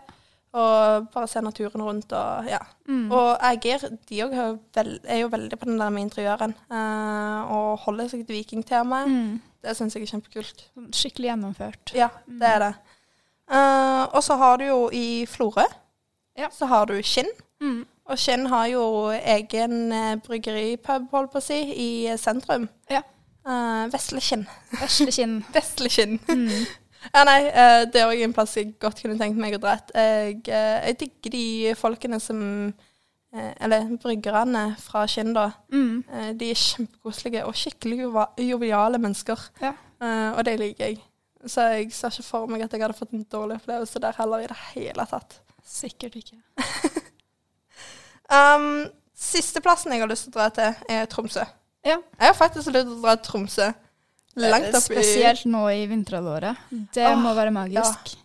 Og 0.56 1.08
bare 1.12 1.28
se 1.28 1.42
naturen 1.44 1.82
rundt 1.84 2.12
og 2.16 2.46
ja. 2.48 2.62
Mm. 2.88 3.10
Og 3.12 3.42
Egeir 3.50 3.82
de 4.08 4.20
òg 4.24 4.32
er, 4.32 4.46
jo 4.46 4.58
vel- 4.78 5.20
jo 5.20 5.28
veldig 5.28 5.58
på 5.60 5.64
den 5.68 5.78
der 5.82 5.90
med 5.92 6.06
interiøren. 6.06 6.54
Uh, 6.70 7.50
og 7.52 7.78
holder 7.84 8.08
seg 8.08 8.22
til 8.26 8.38
vikingtemaet. 8.38 9.10
Mm. 9.10 9.40
Det 9.66 9.74
syns 9.76 9.94
jeg 9.98 10.06
er 10.06 10.12
kjempekult. 10.14 10.64
Skikkelig 10.96 11.28
gjennomført. 11.32 11.92
Ja, 11.98 12.08
det 12.26 12.48
er 12.54 12.58
det. 12.64 12.72
Uh, 13.50 14.06
og 14.16 14.22
så 14.24 14.38
har 14.40 14.56
du 14.62 14.64
jo 14.70 14.78
i 14.96 15.26
Florø, 15.28 15.66
Ja. 16.36 16.48
så 16.52 16.66
har 16.66 16.86
du 16.86 17.02
Kinn. 17.02 17.28
Mm. 17.60 17.86
Og 18.06 18.18
Kinn 18.18 18.46
har 18.46 18.66
jo 18.70 18.82
egen 19.10 19.92
eh, 19.92 20.16
bryggeripub, 20.22 21.10
holdt 21.10 21.32
på 21.32 21.40
å 21.40 21.44
si, 21.44 21.58
i 21.74 21.90
eh, 22.06 22.18
sentrum. 22.20 22.68
Ja. 22.90 23.02
Uh, 23.46 23.86
Vesle 23.92 24.20
Kinn. 24.22 24.42
Vesle 24.74 25.12
kinn. 25.14 25.38
Vesle 25.54 25.92
Kinn. 25.92 26.20
Mm. 26.30 26.50
Ja, 27.14 27.20
nei, 27.22 27.44
det 27.86 28.00
er 28.00 28.08
òg 28.10 28.18
en 28.24 28.32
plass 28.34 28.56
jeg 28.56 28.72
godt 28.82 28.98
kunne 28.98 29.14
tenkt 29.14 29.38
meg 29.38 29.54
å 29.54 29.60
dra. 29.62 29.76
Jeg, 29.94 30.40
jeg 30.50 30.96
digger 30.98 31.32
de 31.36 31.74
folkene 31.78 32.18
som 32.18 32.40
Eller 33.30 33.86
bryggerne 34.02 34.64
fra 34.82 35.04
Kinn, 35.06 35.30
da. 35.36 35.44
Mm. 35.70 36.00
De 36.34 36.48
er 36.50 36.58
kjempekoselige 36.58 37.44
og 37.46 37.54
skikkelig 37.54 38.10
joviale 38.42 38.98
mennesker. 38.98 39.46
Ja. 39.62 39.76
Og 40.32 40.42
det 40.50 40.56
liker 40.58 40.88
jeg. 40.88 40.98
Så 41.46 41.68
jeg 41.76 41.94
ser 41.94 42.10
ikke 42.10 42.26
for 42.26 42.50
meg 42.50 42.66
at 42.66 42.74
jeg 42.74 42.82
hadde 42.82 42.98
fått 42.98 43.14
en 43.14 43.22
dårlig 43.22 43.60
opplevelse 43.60 44.02
der 44.02 44.18
heller 44.18 44.42
i 44.42 44.50
det 44.50 44.58
hele 44.72 45.06
tatt. 45.06 45.38
Sikkert 45.66 46.18
ikke. 46.22 46.40
Um, 48.26 48.88
Sisteplassen 49.16 49.92
jeg 49.94 50.02
har 50.02 50.10
lyst 50.10 50.26
til 50.26 50.34
å 50.34 50.36
dra 50.36 50.46
til, 50.50 50.72
er 50.90 51.06
Tromsø. 51.10 51.44
Ja. 51.86 52.00
Jeg 52.18 52.26
har 52.26 52.34
faktisk 52.34 52.72
lyst 52.74 52.88
til 52.88 52.96
å 52.96 53.02
dra 53.04 53.14
til 53.16 53.28
Tromsø. 53.30 53.68
Langt 54.42 54.74
opp 54.74 54.90
i 54.90 54.98
Spesielt 54.98 55.46
nå 55.48 55.62
i 55.72 55.86
vinterhalvåret. 55.88 56.66
Det 56.92 57.06
Åh, 57.08 57.16
må 57.22 57.32
være 57.38 57.54
magisk. 57.54 58.16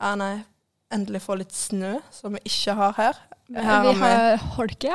Ja, 0.00 0.14
nei. 0.16 0.44
Endelig 0.92 1.20
få 1.26 1.36
litt 1.40 1.52
snø, 1.56 1.98
som 2.14 2.38
vi 2.38 2.40
ikke 2.48 2.76
har 2.78 2.96
her. 2.96 3.20
Vi 3.52 3.66
har, 3.66 3.90
vi 3.90 4.46
holke. 4.56 4.94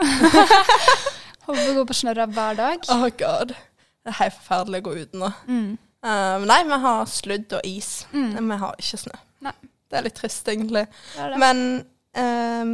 Håper 1.46 1.62
vi 1.62 1.76
går 1.78 1.86
på 1.92 1.98
snørra 2.00 2.26
hver 2.32 2.58
dag. 2.58 2.90
Oh 2.96 3.06
god. 3.22 3.54
Det 3.54 4.14
er 4.14 4.22
helt 4.24 4.38
forferdelig 4.40 4.82
å 4.82 4.88
gå 4.88 4.96
ut 5.04 5.18
nå. 5.20 5.30
Mm. 5.46 5.72
Um, 6.08 6.48
nei, 6.50 6.62
vi 6.66 6.82
har 6.88 7.06
sludd 7.12 7.54
og 7.60 7.68
is. 7.68 7.92
Mm. 8.16 8.30
Men 8.40 8.54
vi 8.56 8.60
har 8.64 8.82
ikke 8.82 9.00
snø. 9.06 9.20
Nei. 9.46 9.54
Det 9.88 10.00
er 10.00 10.06
litt 10.08 10.18
trist, 10.20 10.48
egentlig. 10.52 10.86
Det 11.16 11.30
det. 11.34 11.40
Men 11.42 11.62
um, 12.20 12.74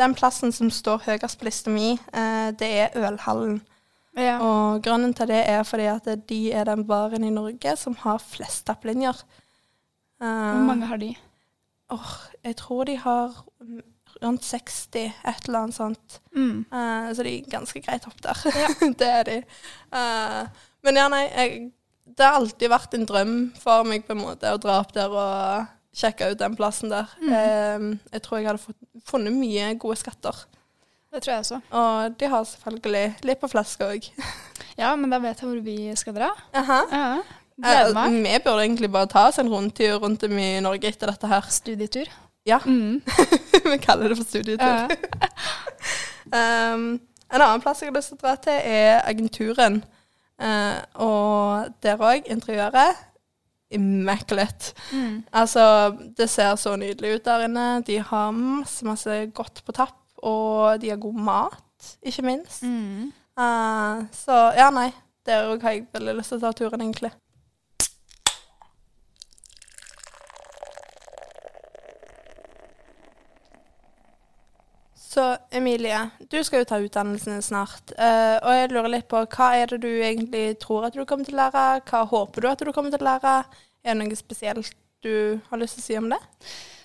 den 0.00 0.14
plassen 0.18 0.52
som 0.52 0.70
står 0.70 1.06
høyest 1.06 1.40
på 1.40 1.48
lista 1.48 1.72
mi, 1.72 1.94
uh, 2.14 2.50
det 2.56 2.70
er 2.84 2.98
Ølhallen. 3.00 3.60
ja. 4.18 4.36
Og 4.44 4.82
grunnen 4.84 5.14
til 5.16 5.30
det 5.30 5.44
er 5.48 5.62
fordi 5.64 5.88
at 5.90 6.08
de 6.28 6.40
er 6.52 6.68
den 6.68 6.86
baren 6.86 7.24
i 7.24 7.32
Norge 7.32 7.76
som 7.78 7.96
har 8.04 8.20
flest 8.22 8.66
tapplinjer. 8.68 9.24
Uh, 10.20 10.26
Hvor 10.26 10.68
mange 10.68 10.86
har 10.86 11.00
de? 11.00 11.14
åh, 11.90 12.12
jeg 12.44 12.56
tror 12.56 12.84
de 12.84 12.96
har 12.96 13.34
rundt 14.22 14.44
60, 14.44 14.96
et 14.96 15.46
eller 15.46 15.58
annet 15.64 15.74
sånt. 15.74 16.20
Mm. 16.34 16.64
Uh, 16.72 17.10
så 17.14 17.24
de 17.24 17.34
er 17.38 17.50
ganske 17.50 17.82
greit 17.82 18.06
opp 18.08 18.22
der. 18.22 18.40
Ja. 18.54 18.70
det 19.00 19.10
er 19.10 19.28
de. 19.28 19.36
Uh, 19.94 20.64
men 20.84 21.00
ja, 21.00 21.08
nei, 21.12 21.24
jeg, 21.28 21.60
det 22.04 22.26
har 22.26 22.40
alltid 22.40 22.72
vært 22.72 22.96
en 22.96 23.06
drøm 23.08 23.36
for 23.60 23.86
meg 23.88 24.06
på 24.06 24.16
en 24.16 24.24
måte 24.24 24.52
å 24.52 24.60
dra 24.60 24.80
opp 24.82 24.94
der 24.96 25.14
og 25.14 25.70
sjekke 25.96 26.30
ut 26.32 26.38
den 26.38 26.54
plassen 26.58 26.90
der. 26.92 27.10
Mm. 27.20 27.32
Eh, 27.34 27.98
jeg 28.14 28.22
tror 28.22 28.38
jeg 28.38 28.46
hadde 28.50 28.74
funnet 29.10 29.34
mye 29.34 29.72
gode 29.82 29.98
skatter. 30.00 30.44
Det 31.10 31.22
tror 31.24 31.32
jeg 31.32 31.42
også. 31.42 31.60
Og 31.74 32.14
de 32.20 32.28
har 32.30 32.44
selvfølgelig 32.46 33.04
litt 33.26 33.40
på 33.42 33.50
flaske 33.50 33.88
òg. 33.96 34.10
Ja, 34.80 34.94
men 34.96 35.10
da 35.12 35.18
vet 35.20 35.40
jeg 35.42 35.44
hvor 35.50 35.58
vi 35.60 35.74
skal 35.98 36.14
dra. 36.16 36.28
Aha. 36.56 36.76
Ja. 36.88 37.08
Gleder 37.60 37.90
meg. 37.92 38.14
vi 38.24 38.38
burde 38.46 38.62
egentlig 38.64 38.88
bare 38.94 39.08
ta 39.12 39.26
oss 39.28 39.36
en 39.42 39.50
rundtur 39.52 39.98
rundt 40.00 40.22
om 40.24 40.38
i 40.40 40.46
Norge 40.64 40.88
etter 40.88 41.10
dette 41.10 41.28
her. 41.28 41.44
Studietur. 41.52 42.08
Ja, 42.48 42.56
Mm. 42.64 43.02
vi 43.66 43.76
kaller 43.82 44.08
det 44.08 44.16
for 44.16 44.24
studietur. 44.24 44.94
Um, 46.32 46.86
en 47.34 47.42
annen 47.42 47.60
plass 47.60 47.82
jeg 47.82 47.90
har 47.90 47.98
lyst 47.98 48.14
til 48.14 48.16
å 48.16 48.22
dra 48.22 48.32
til, 48.40 48.56
er 48.56 49.02
Agenturen. 49.04 49.82
Uh, 50.40 50.80
og 51.04 51.74
der 51.84 52.00
òg, 52.00 52.24
interiøret 52.32 52.96
immaculate. 53.70 54.74
Mm. 54.92 55.22
Altså, 55.32 55.64
det 56.16 56.28
ser 56.30 56.56
så 56.56 56.74
nydelig 56.76 57.14
ut 57.14 57.24
der 57.24 57.46
inne. 57.46 57.66
De 57.86 57.98
har 58.02 58.30
masse, 58.34 58.84
masse 58.86 59.20
godt 59.34 59.62
på 59.66 59.74
tapp, 59.76 59.98
og 60.22 60.80
de 60.82 60.90
har 60.90 61.00
god 61.00 61.14
mat, 61.30 61.94
ikke 62.02 62.26
minst. 62.26 62.62
Mm. 62.62 63.12
Uh, 63.40 64.04
så 64.12 64.42
ja, 64.58 64.70
nei. 64.74 64.90
Der 65.26 65.50
òg 65.52 65.62
har 65.62 65.76
jeg 65.76 65.88
veldig 65.92 66.16
lyst 66.16 66.32
til 66.32 66.40
å 66.40 66.46
ta 66.46 66.52
turen, 66.56 66.80
egentlig. 66.80 67.12
Så 75.10 75.24
Emilie, 75.50 75.98
du 76.30 76.36
skal 76.46 76.62
jo 76.62 76.68
ta 76.70 76.76
utdannelsen 76.78 77.40
snart. 77.42 77.90
Uh, 77.98 78.36
og 78.46 78.52
jeg 78.54 78.70
lurer 78.70 78.92
litt 78.92 79.08
på 79.10 79.24
hva 79.26 79.48
er 79.58 79.72
det 79.72 79.80
du 79.82 79.88
egentlig 79.90 80.44
tror 80.62 80.86
at 80.86 80.94
du 80.94 81.02
kommer 81.08 81.26
til 81.26 81.34
å 81.34 81.40
lære? 81.40 81.64
Hva 81.90 82.04
håper 82.12 82.44
du 82.44 82.48
at 82.52 82.62
du 82.62 82.70
kommer 82.72 82.94
til 82.94 83.02
å 83.02 83.08
lære? 83.08 83.32
Er 83.82 83.96
det 83.96 83.98
noe 84.04 84.18
spesielt 84.18 84.70
du 85.02 85.40
har 85.48 85.58
lyst 85.58 85.80
til 85.80 85.82
å 85.82 85.86
si 85.88 85.96
om 85.98 86.10
det? 86.12 86.20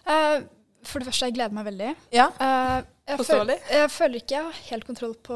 Uh, 0.10 0.41
for 0.86 1.01
det 1.01 1.10
første, 1.12 1.27
jeg 1.29 1.36
gleder 1.38 1.53
meg 1.53 1.67
veldig. 1.67 1.91
Ja, 2.15 2.25
uh, 2.39 2.79
jeg, 3.05 3.20
Forståelig. 3.22 3.60
føl 3.62 3.77
jeg 3.77 3.91
føler 3.94 4.22
ikke 4.24 4.36
jeg 4.36 4.48
har 4.48 4.62
helt 4.72 4.88
kontroll 4.88 5.13
på 5.27 5.36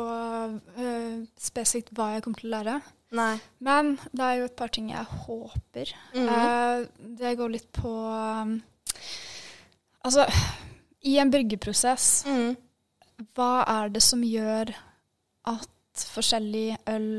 spesifikt 1.37 1.91
hva 1.93 2.07
jeg 2.15 2.23
kommer 2.25 2.41
til 2.41 2.49
å 2.49 2.53
lære. 2.55 2.77
Nei. 3.17 3.35
Men 3.65 3.91
det 4.09 4.25
er 4.25 4.39
jo 4.39 4.47
et 4.49 4.55
par 4.57 4.71
ting 4.73 4.89
jeg 4.91 5.05
håper. 5.27 5.91
Mhm. 6.15 6.31
Eh, 6.33 6.87
det 7.21 7.35
går 7.37 7.53
litt 7.53 7.69
på 7.73 7.89
um, 7.89 8.55
Altså, 10.05 10.25
i 11.05 11.17
en 11.19 11.31
bryggeprosess, 11.33 12.23
Mm. 12.25 12.55
Hva 13.35 13.63
er 13.67 13.89
det 13.93 14.01
som 14.05 14.21
gjør 14.23 14.71
at 15.49 16.05
forskjellig 16.15 16.77
øl 16.87 17.09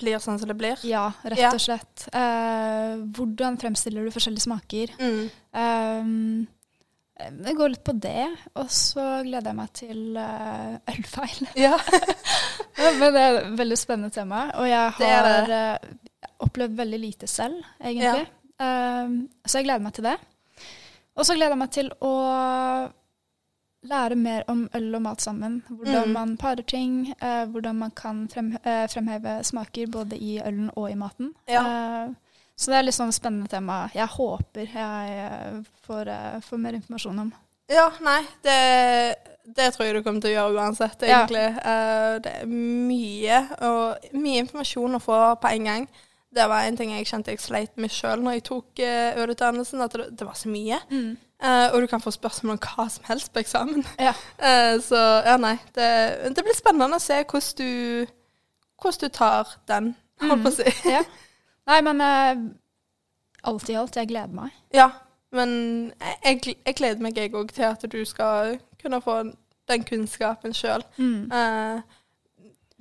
Blir 0.00 0.20
sånn 0.22 0.38
som 0.38 0.46
det 0.46 0.54
blir? 0.60 0.78
Ja, 0.86 1.08
rett 1.24 1.40
Ja. 1.40 1.48
og 1.50 1.58
slett. 1.60 2.04
Eh, 2.14 3.00
hvordan 3.16 3.56
fremstiller 3.58 4.04
du 4.06 4.12
forskjellige 4.14 4.44
smaker? 4.44 4.92
Mm. 5.00 5.30
Um, 5.50 6.46
det 7.42 7.54
går 7.58 7.72
litt 7.72 7.82
på 7.84 7.92
det, 8.00 8.28
og 8.54 8.70
så 8.70 9.02
gleder 9.26 9.50
jeg 9.50 9.56
meg 9.58 9.72
til 9.76 10.16
eh, 10.16 10.76
ølfeil. 10.94 11.48
Ja. 11.66 11.74
Ja, 12.80 12.92
Men 12.96 13.12
det 13.12 13.20
er 13.20 13.34
et 13.40 13.58
veldig 13.58 13.76
spennende 13.76 14.14
tema, 14.14 14.44
og 14.56 14.64
jeg 14.70 14.92
har 15.00 15.26
det. 15.26 15.58
eh, 15.58 16.28
opplevd 16.46 16.78
veldig 16.78 17.00
lite 17.02 17.26
selv, 17.28 17.58
egentlig. 17.82 18.28
Um, 18.62 19.18
så 19.44 19.58
jeg 19.58 19.66
gleder 19.66 19.82
meg 19.84 19.92
til 19.98 20.06
det. 20.06 20.14
Og 21.18 21.26
så 21.26 21.34
gleder 21.34 21.52
jeg 21.56 21.60
meg 21.60 21.72
til 21.74 21.90
å 22.00 22.12
lære 23.82 24.14
mer 24.16 24.42
om 24.48 24.68
øl 24.74 24.94
og 24.94 25.02
mat 25.02 25.20
sammen. 25.22 25.62
Hvordan 25.68 26.06
Mm. 26.08 26.12
man 26.12 26.36
parer 26.36 26.62
ting, 26.62 27.14
eh, 27.20 27.44
hvordan 27.46 27.76
man 27.76 27.90
kan 27.90 28.28
frem, 28.28 28.56
eh, 28.64 28.86
fremheve 28.88 29.42
smaker 29.44 29.86
både 29.86 30.16
i 30.18 30.38
ølen 30.40 30.70
og 30.76 30.90
i 30.90 30.94
maten. 30.94 31.34
Ja. 31.48 31.62
Eh, 32.06 32.08
så 32.56 32.66
det 32.70 32.74
er 32.78 32.82
litt 32.82 32.94
sånn 32.94 33.12
spennende 33.12 33.48
tema. 33.48 33.90
Jeg 33.94 34.06
håper 34.08 34.66
jeg 34.66 35.08
eh, 35.18 35.62
får, 35.86 36.08
eh, 36.08 36.40
får 36.40 36.58
mer 36.58 36.72
informasjon 36.72 37.18
om. 37.18 37.32
Ja, 37.70 37.90
nei, 38.02 38.20
det, 38.42 39.16
det 39.54 39.72
tror 39.74 39.86
jeg 39.86 39.94
du 39.94 40.02
kommer 40.02 40.20
til 40.20 40.30
å 40.34 40.34
gjøre 40.36 40.58
uansett, 40.58 41.02
Ja. 41.08 41.24
egentlig. 41.24 41.56
Eh, 41.64 42.18
det 42.18 42.32
er 42.42 42.46
mye, 42.46 43.48
og 43.62 43.96
mye 44.12 44.40
informasjon 44.44 44.94
å 44.98 45.00
få 45.00 45.40
på 45.40 45.52
en 45.54 45.64
gang. 45.64 45.88
Det 46.30 46.46
var 46.46 46.62
en 46.62 46.76
ting 46.78 46.92
jeg 46.94 47.08
kjente 47.10 47.32
jeg 47.34 47.42
sleit 47.42 47.80
med 47.80 47.90
sjøl 47.90 48.22
når 48.22 48.38
jeg 48.38 48.46
tok 48.46 48.82
uh, 48.84 49.18
ølutdannelsen, 49.22 49.82
at 49.82 49.96
det, 49.98 50.12
det 50.20 50.28
var 50.28 50.38
så 50.38 50.52
mye. 50.52 50.78
Eh, 51.42 51.74
og 51.74 51.80
du 51.80 51.86
kan 51.86 52.00
få 52.00 52.10
spørsmål 52.10 52.58
om 52.58 52.60
hva 52.60 52.84
som 52.92 53.04
helst 53.08 53.32
på 53.32 53.40
eksamen. 53.40 53.84
Ja. 53.98 54.12
Uh, 54.36 54.76
så 54.88 55.00
ja, 55.24 55.36
nei. 55.40 55.56
Det, 55.74 55.88
det 56.36 56.44
blir 56.44 56.56
spennende 56.56 56.98
å 56.98 57.02
se 57.02 57.22
hvordan 57.22 57.56
du, 57.60 58.10
hvordan 58.82 59.00
du 59.00 59.14
tar 59.16 59.54
den, 59.70 59.94
holdt 60.20 60.44
på 60.44 60.52
å 60.52 60.58
si. 60.58 60.74
ja. 60.96 61.04
Nei, 61.70 61.76
men 61.86 62.00
eh, 62.02 62.38
alt 63.46 63.68
i 63.70 63.76
alt, 63.78 63.94
jeg 63.94 64.08
gleder 64.10 64.32
meg. 64.34 64.54
Ja, 64.74 64.88
men 65.36 65.50
jeg, 66.24 66.40
jeg, 66.64 66.74
gleder 66.74 67.04
meg 67.04 67.20
jeg 67.20 67.30
òg 67.36 67.52
til 67.54 67.68
at 67.68 67.84
du 67.92 68.00
skal 68.08 68.56
kunne 68.80 68.98
få 69.04 69.20
den 69.70 69.84
kunnskapen 69.86 70.56
sjøl. 70.56 70.82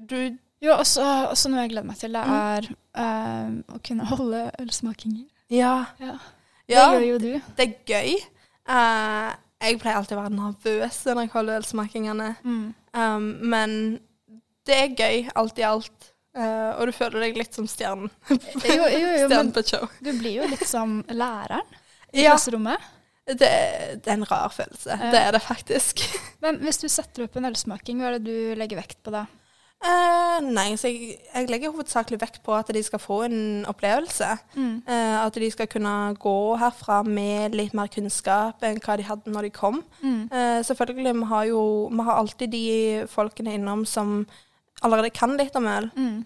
du 0.09 0.17
Jo, 0.61 0.73
også, 0.75 1.03
også 1.31 1.49
noe 1.53 1.61
jeg 1.63 1.71
gleder 1.71 1.87
meg 1.87 1.97
til, 2.01 2.11
det 2.17 2.23
Mm. 2.27 2.33
er 2.35 2.67
eh, 2.99 3.51
å 3.75 3.79
kunne 3.85 4.05
holde 4.09 4.41
ølsmakinger. 4.59 5.25
Ja. 5.49 5.85
Ja. 6.03 6.17
ja 6.67 6.89
Det 6.91 6.99
gjør 6.99 7.05
jo 7.07 7.17
du. 7.23 7.29
det 7.57 7.65
er 7.67 7.77
gøy. 7.87 8.17
Uh, 8.69 9.31
jeg 9.63 9.79
pleier 9.81 9.97
alltid 9.97 10.17
å 10.17 10.21
være 10.21 10.35
nervøs 10.35 10.99
når 11.07 11.21
jeg 11.23 11.31
holder 11.33 11.61
ølsmakingene. 11.63 12.27
Um, 12.45 13.25
men 13.49 13.73
det 14.67 14.75
er 14.83 14.93
gøy, 14.99 15.29
alt 15.39 15.57
i 15.59 15.65
alt. 15.65 16.11
Uh, 16.37 16.75
og 16.77 16.85
du 16.87 16.93
føler 16.93 17.23
deg 17.25 17.39
litt 17.39 17.55
som 17.57 17.65
stjernen. 17.67 18.11
Jo, 18.29 18.37
jo, 18.69 18.85
jo, 18.85 19.25
Stjernen 19.31 19.49
på 19.55 19.63
et 19.63 19.71
show. 19.73 19.87
du 20.05 20.11
blir 20.19 20.37
jo 20.43 20.47
litt 20.51 20.67
som 20.69 20.99
læreren 21.09 21.65
i 22.13 22.21
Ja, 22.27 22.35
klasserommet. 22.35 22.77
det, 23.25 23.49
det 24.03 24.05
er 24.05 24.13
en 24.19 24.27
rar 24.29 24.51
følelse. 24.53 24.93
Uh. 24.93 25.07
Det 25.15 25.23
er 25.23 25.31
det 25.35 25.41
faktisk. 25.47 26.03
Men 26.45 26.61
hvis 26.61 26.77
du 26.83 26.87
setter 26.91 27.25
opp 27.25 27.35
en 27.41 27.49
ølsmaking, 27.49 27.99
hva 28.03 28.11
er 28.13 28.19
det 28.19 28.27
du 28.29 28.55
legger 28.59 28.83
vekt 28.83 28.99
på 29.03 29.15
da? 29.15 29.25
Eh, 29.79 30.39
nei, 30.43 30.74
så 30.75 30.89
jeg, 30.91 31.13
jeg 31.31 31.48
legger 31.48 31.71
hovedsakelig 31.71 32.17
vekt 32.19 32.41
på 32.43 32.51
at 32.51 32.67
de 32.75 32.81
skal 32.83 33.00
få 33.00 33.21
en 33.29 33.65
opplevelse. 33.69 34.27
Mm. 34.57 34.81
Uh, 34.83 35.17
at 35.24 35.36
de 35.39 35.48
skal 35.51 35.69
kunne 35.71 35.93
gå 36.19 36.36
herfra 36.59 37.00
med 37.07 37.55
litt 37.55 37.75
mer 37.77 37.88
kunnskap 37.93 38.63
enn 38.67 38.81
hva 38.83 38.98
de 39.00 39.07
hadde 39.07 39.31
når 39.31 39.48
de 39.48 39.53
kom. 39.55 39.79
Mm. 40.03 40.25
Uh, 40.33 40.59
selvfølgelig, 40.67 41.13
vi 41.21 41.29
har 41.31 41.45
jo 41.48 41.62
vi 41.93 42.07
har 42.09 42.19
alltid 42.19 42.51
de 42.51 42.65
folkene 43.07 43.55
innom 43.55 43.86
som 43.88 44.25
allerede 44.83 45.13
kan 45.15 45.38
litt 45.39 45.55
om 45.55 45.67
øl. 45.67 45.89
Mm. 45.95 46.19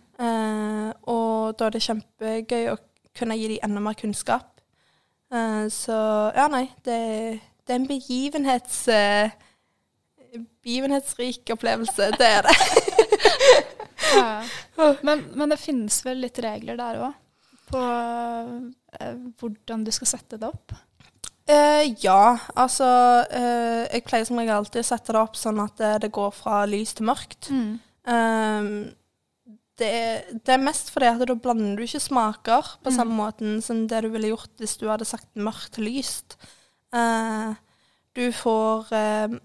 Og 1.10 1.53
da 1.57 1.67
er 1.67 1.74
det 1.74 1.81
kjempegøy 1.83 2.67
å 2.72 2.77
kunne 3.17 3.38
gi 3.38 3.48
dem 3.50 3.65
enda 3.65 3.81
mer 3.81 3.98
kunnskap. 3.98 4.62
Så 5.74 5.98
ja, 6.38 6.45
nei, 6.53 6.67
det, 6.86 7.00
det 7.65 7.74
er 7.74 7.81
en 7.81 7.89
begivenhets... 7.89 8.77
begivenhetsrik 10.63 11.50
opplevelse. 11.57 12.12
Det 12.22 12.29
er 12.29 12.45
det. 12.45 12.57
Ja. 14.13 14.43
Men, 15.05 15.19
men 15.37 15.51
det 15.53 15.59
finnes 15.61 15.99
vel 16.05 16.19
litt 16.23 16.39
regler 16.43 16.75
der 16.79 16.97
òg? 17.05 17.13
På 17.69 17.81
eh, 18.99 19.13
hvordan 19.39 19.83
du 19.85 19.91
skal 19.93 20.09
sette 20.15 20.39
det 20.41 20.47
opp? 20.49 20.73
Eh, 21.49 21.91
ja, 22.03 22.37
altså 22.55 22.87
eh, 23.29 23.83
Jeg 23.91 24.03
pleier 24.07 24.25
som 24.27 24.39
regel 24.39 24.55
alltid 24.55 24.81
å 24.81 24.87
sette 24.87 25.13
det 25.15 25.21
opp 25.21 25.37
sånn 25.39 25.61
at 25.63 25.77
det, 25.79 25.91
det 26.05 26.11
går 26.15 26.33
fra 26.35 26.63
lys 26.69 26.93
til 26.97 27.07
mørkt. 27.09 27.49
Mm. 27.53 27.71
Ehm, 28.09 28.73
det, 29.79 29.91
det 30.45 30.53
er 30.55 30.61
mest 30.65 30.89
fordi 30.93 31.09
at 31.13 31.23
da 31.29 31.35
blander 31.37 31.77
du 31.79 31.85
ikke 31.85 32.01
smaker 32.03 32.73
på 32.83 32.91
Mm. 32.93 32.97
samme 32.97 33.17
måten 33.17 33.61
som 33.65 33.85
det 33.89 34.03
du 34.05 34.09
ville 34.13 34.33
gjort 34.33 34.51
hvis 34.61 34.75
du 34.81 34.87
hadde 34.91 35.07
sagt 35.09 35.29
mørkt 35.37 35.75
til 35.77 35.87
lyst. 35.89 36.37
Eh, 36.93 37.53
du 38.17 38.25
får 38.41 38.91
eh, 38.93 39.39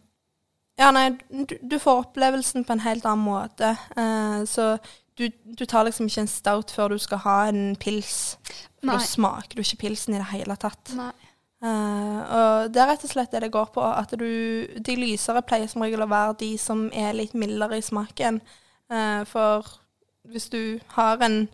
Ja, 0.78 0.92
nei, 0.94 1.10
du, 1.28 1.56
du 1.58 1.78
får 1.82 2.04
opplevelsen 2.04 2.64
på 2.64 2.76
en 2.76 2.84
helt 2.84 3.06
annen 3.08 3.26
måte. 3.26 3.72
Uh, 3.98 4.44
så 4.46 4.76
du, 5.18 5.26
du 5.42 5.64
tar 5.66 5.88
liksom 5.88 6.06
ikke 6.06 6.22
en 6.22 6.30
stout 6.30 6.70
før 6.70 6.94
du 6.94 7.00
skal 7.02 7.22
ha 7.24 7.38
en 7.50 7.72
pils. 7.80 8.38
For 8.78 8.86
Nei. 8.86 8.94
da 8.94 9.02
smaker 9.02 9.58
du 9.58 9.64
ikke 9.64 9.82
pilsen 9.88 10.14
i 10.14 10.20
det 10.20 10.30
hele 10.30 10.54
tatt. 10.60 10.94
Nei. 10.98 11.10
Uh, 11.58 12.18
og 12.22 12.68
det 12.70 12.78
er 12.78 12.86
rett 12.92 13.02
og 13.02 13.10
slett 13.10 13.32
det 13.34 13.42
det 13.42 13.50
går 13.54 13.72
på. 13.74 13.82
At 13.82 14.14
du, 14.14 14.30
de 14.78 14.96
lysere 15.00 15.42
pleier 15.42 15.70
som 15.70 15.82
regel 15.82 16.06
å 16.06 16.10
være 16.10 16.38
de 16.44 16.52
som 16.62 16.86
er 16.94 17.16
litt 17.18 17.34
mildere 17.34 17.80
i 17.80 17.84
smaken. 17.84 18.38
Uh, 18.86 19.26
for 19.28 19.66
hvis 20.30 20.48
du 20.52 20.78
har 20.94 21.22
en 21.24 21.46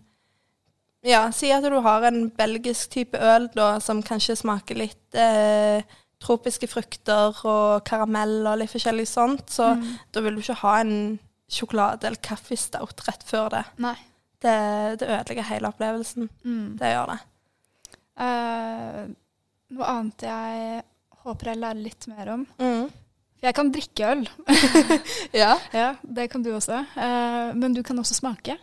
Ja, 1.05 1.27
si 1.37 1.51
at 1.53 1.65
du 1.65 1.81
har 1.85 2.05
en 2.09 2.31
belgisk 2.33 2.95
type 2.95 3.19
øl 3.21 3.51
da, 3.53 3.75
som 3.81 3.99
kanskje 4.03 4.39
smaker 4.41 4.79
litt 4.79 5.17
eh, 5.21 5.85
tropiske 6.25 6.67
frukter 6.71 7.37
og 7.45 7.85
karamell 7.85 8.41
og 8.49 8.59
litt 8.63 8.73
forskjellig 8.73 9.07
sånt, 9.11 9.47
så 9.53 9.75
Mm. 9.77 9.85
da 10.13 10.21
vil 10.25 10.35
du 10.35 10.41
ikke 10.41 10.57
ha 10.63 10.75
en 10.81 11.19
sjokolade- 11.51 12.05
eller 12.09 12.21
kaffestout 12.25 13.05
rett 13.07 13.23
før 13.29 13.51
det. 13.51 13.65
Nei. 13.79 13.95
Det, 14.41 14.99
det 15.01 15.09
ødelegger 15.09 15.47
hele 15.49 15.69
opplevelsen. 15.71 16.29
Mm. 16.45 16.77
Det 16.81 16.91
gjør 16.95 17.07
det. 17.15 17.21
Uh, 18.15 19.07
noe 19.75 19.87
annet 19.91 20.23
jeg 20.23 20.83
håper 21.25 21.51
jeg 21.51 21.59
lærer 21.63 21.81
litt 21.83 22.07
mer 22.11 22.29
om. 22.35 22.45
Mm. 22.61 22.85
For 23.41 23.49
jeg 23.49 23.57
kan 23.59 23.73
drikke 23.75 24.11
øl. 24.13 24.23
Ja. 25.43 25.55
ja, 25.75 25.89
det 26.05 26.29
kan 26.31 26.45
du 26.45 26.53
også. 26.55 26.83
Uh, 26.97 27.55
men 27.59 27.75
du 27.75 27.83
kan 27.83 27.99
også 27.99 28.15
smake. 28.21 28.59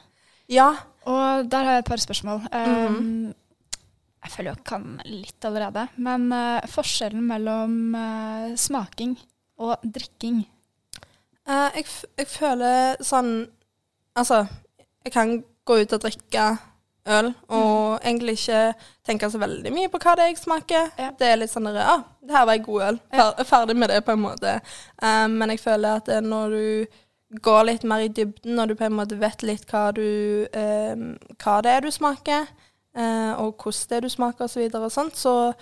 ja. 0.50 0.74
Og 1.02 1.47
der 1.50 1.63
har 1.65 1.71
jeg 1.74 1.82
et 1.82 1.88
par 1.89 1.97
spørsmål. 1.97 2.43
Mhm. 2.54 3.34
Jeg 4.22 4.34
føler 4.36 4.52
jeg 4.52 4.64
kan 4.70 4.88
litt 5.10 5.46
allerede. 5.48 5.88
Men 5.98 6.28
uh, 6.34 6.66
forskjellen 6.70 7.24
mellom 7.26 7.78
uh, 7.98 8.52
smaking 8.60 9.16
og 9.62 9.82
drikking 9.84 10.42
uh, 11.46 11.70
jeg, 11.76 11.86
jeg 12.18 12.30
føler 12.30 13.02
sånn 13.06 13.34
Altså, 14.18 14.42
jeg 15.06 15.14
kan 15.14 15.30
gå 15.64 15.76
ut 15.80 15.94
og 15.96 16.02
drikke 16.04 16.46
øl 17.08 17.30
og 17.48 18.02
egentlig 18.04 18.34
ikke 18.36 18.74
tenke 19.08 19.30
så 19.32 19.40
veldig 19.40 19.72
mye 19.72 19.88
på 19.94 20.02
hva 20.04 20.18
det 20.20 20.26
er 20.26 20.32
jeg 20.34 20.42
smaker. 20.42 20.90
Ja. 21.00 21.14
Det 21.16 21.30
er 21.30 21.40
litt 21.40 21.54
sånn 21.54 21.70
Ja, 21.72 21.86
ah, 21.94 22.02
det 22.20 22.36
her 22.36 22.50
var 22.50 22.60
en 22.60 22.66
god 22.66 22.84
øl. 22.90 23.00
Fer 23.14 23.48
ferdig 23.48 23.78
med 23.80 23.90
det, 23.94 24.02
på 24.04 24.12
en 24.12 24.26
måte. 24.26 24.58
Men 25.32 25.54
jeg 25.56 25.64
føler 25.64 26.02
at 26.02 26.12
når 26.28 26.58
du 26.58 27.40
går 27.48 27.64
litt 27.70 27.88
mer 27.88 28.04
i 28.04 28.12
dybden, 28.12 28.58
når 28.60 28.74
du 28.74 28.76
på 28.82 28.90
en 28.90 28.98
måte 29.00 29.22
vet 29.24 29.48
litt 29.48 29.64
hva, 29.72 29.86
du, 29.96 30.04
hva 30.52 31.56
det 31.64 31.72
er 31.78 31.88
du 31.88 31.92
smaker, 31.96 32.52
og 32.93 33.54
hvordan 33.56 33.89
det 33.89 34.01
du 34.04 34.10
smaker 34.10 34.45
osv., 34.45 34.65
så, 34.71 34.82
og 34.84 34.91
sånt, 34.91 35.17
så 35.17 35.54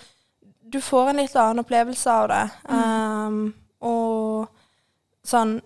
du 0.70 0.80
får 0.82 1.10
en 1.10 1.20
litt 1.22 1.36
annen 1.36 1.64
opplevelse 1.64 2.12
av 2.14 2.28
det. 2.30 2.44
Um, 2.70 3.54
og 3.82 4.50
sånn 5.26 5.60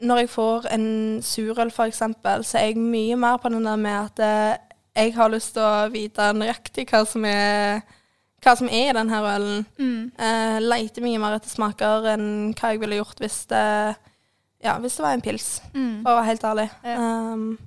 Når 0.00 0.18
jeg 0.22 0.28
får 0.32 0.66
en 0.72 0.84
surøl, 1.22 1.70
eksempel, 1.84 2.44
så 2.44 2.58
er 2.58 2.70
jeg 2.70 2.76
mye 2.80 3.16
mer 3.20 3.36
på 3.36 3.50
den 3.52 3.66
der 3.66 3.76
med 3.76 3.98
at 3.98 4.20
eh, 4.24 4.58
jeg 4.96 5.12
har 5.14 5.28
lyst 5.28 5.52
til 5.54 5.62
å 5.62 5.90
vite 5.92 6.30
nøyaktig 6.32 6.86
hva 6.88 7.02
som 7.04 7.24
er 7.28 7.82
hva 8.40 8.54
som 8.56 8.70
er 8.72 8.88
i 8.88 8.94
denne 8.96 9.18
ølen. 9.20 9.66
mm. 9.76 10.12
Uh, 10.16 10.56
leter 10.64 11.04
mye 11.04 11.18
mer 11.20 11.36
etter 11.36 11.52
smaker 11.52 12.06
enn 12.14 12.54
hva 12.56 12.70
jeg 12.72 12.80
ville 12.80 12.96
gjort 12.96 13.20
hvis 13.20 13.42
det, 13.50 13.66
ja, 14.64 14.78
hvis 14.80 14.96
det 14.96 15.04
var 15.04 15.12
en 15.12 15.20
pils, 15.26 15.60
Mm. 15.74 16.00
for 16.02 16.10
å 16.10 16.16
være 16.16 16.30
helt 16.30 16.44
ærlig. 16.48 16.70
Ja. 16.84 16.96
Um, 17.34 17.58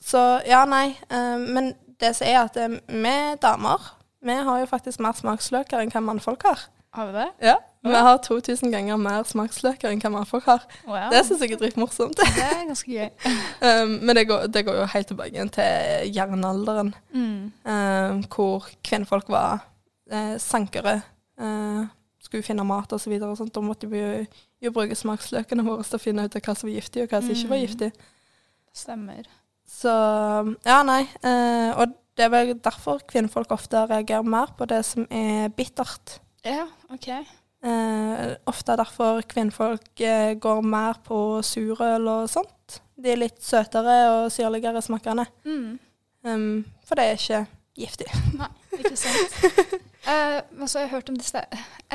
så 0.00 0.40
ja, 0.48 0.64
nei. 0.64 0.96
Uh, 1.12 1.36
men 1.44 1.74
det 2.00 2.14
som 2.16 2.26
er 2.26 2.38
at 2.44 2.56
eh, 2.56 2.76
vi 2.88 3.16
damer, 3.42 3.90
vi 4.22 4.32
har 4.36 4.60
jo 4.60 4.66
faktisk 4.68 5.00
mer 5.00 5.12
smaksløker 5.16 5.80
enn 5.80 5.90
hva 5.92 6.00
mannfolk 6.04 6.42
har. 6.48 6.66
Har 6.92 7.06
vi 7.06 7.12
det? 7.20 7.26
Ja. 7.46 7.56
Vi 7.86 7.92
har 7.94 8.18
2000 8.18 8.72
ganger 8.74 8.98
mer 9.00 9.22
smaksløker 9.24 9.88
enn 9.92 10.00
hva 10.02 10.10
mannfolk 10.12 10.44
har. 10.50 10.64
Wow. 10.88 11.06
Det 11.12 11.22
syns 11.28 11.40
jeg 11.44 11.52
er 11.54 11.60
dritmorsomt. 11.62 12.16
det 12.18 12.42
er 12.44 12.66
ganske 12.68 12.90
gøy. 12.90 13.08
Um, 13.60 13.90
men 14.08 14.16
det 14.16 14.26
går, 14.28 14.46
det 14.48 14.62
går 14.66 14.76
jo 14.80 14.84
helt 14.94 15.06
tilbake 15.12 15.42
til 15.52 16.12
jernalderen, 16.16 16.94
Mm. 17.12 17.52
um, 17.64 18.22
hvor 18.32 18.66
kvinnfolk 18.84 19.28
var 19.28 19.60
eh, 20.10 20.36
sankere. 20.40 21.02
eh, 21.40 21.84
skulle 22.24 22.42
finne 22.42 22.64
mat 22.64 22.92
og 22.92 23.00
så 23.00 23.10
og. 23.10 23.52
Da 23.54 23.60
måtte 23.60 23.88
vi 23.90 23.98
jo, 24.00 24.26
jo 24.62 24.70
bruke 24.72 24.94
smaksløkene 24.96 25.64
våre 25.64 25.82
til 25.84 25.96
å 25.98 26.02
finne 26.02 26.24
ut 26.24 26.34
hva 26.34 26.54
som 26.56 26.68
var 26.68 26.74
giftig, 26.76 27.02
og 27.02 27.08
hva 27.08 27.20
som 27.22 27.30
ikke 27.30 27.48
var 27.48 27.56
Mm. 27.56 27.66
giftig. 27.66 27.92
Stemmer. 28.72 29.24
Så 29.70 29.92
ja, 30.66 30.80
nei. 30.86 31.02
eh, 31.24 31.70
og 31.78 31.94
det 32.18 32.26
er 32.26 32.32
vel 32.32 32.56
derfor 32.60 33.00
kvinnfolk 33.08 33.52
ofte 33.54 33.86
reagerer 33.88 34.26
mer 34.26 34.50
på 34.58 34.66
det 34.68 34.82
som 34.84 35.06
er 35.08 35.48
bittert. 35.56 36.18
Ja, 36.44 36.66
OK. 36.92 37.08
Eh, 37.60 38.34
ofte 38.48 38.72
er 38.72 38.80
derfor 38.80 39.20
kvinnfolk 39.28 40.00
eh, 40.00 40.34
går 40.40 40.60
mer 40.64 41.00
på 41.04 41.40
surøl 41.44 42.08
og 42.08 42.28
sånt. 42.32 42.80
De 43.00 43.12
er 43.12 43.20
litt 43.20 43.40
søtere 43.44 43.96
og 44.14 44.32
syrligere 44.32 44.82
smakende. 44.84 45.26
Mm. 45.44 45.78
Um, 46.24 46.64
for 46.84 47.00
det 47.00 47.06
er 47.06 47.16
ikke 47.16 47.40
giftig. 47.80 48.08
Nei, 48.36 48.48
ikke 48.76 48.96
sant. 49.00 49.36
eh, 50.12 50.40
men 50.52 50.68
så 50.68 50.80
har 50.80 50.86
jeg 50.86 50.94
hørt 50.96 51.12
om 51.12 51.20
disse 51.20 51.44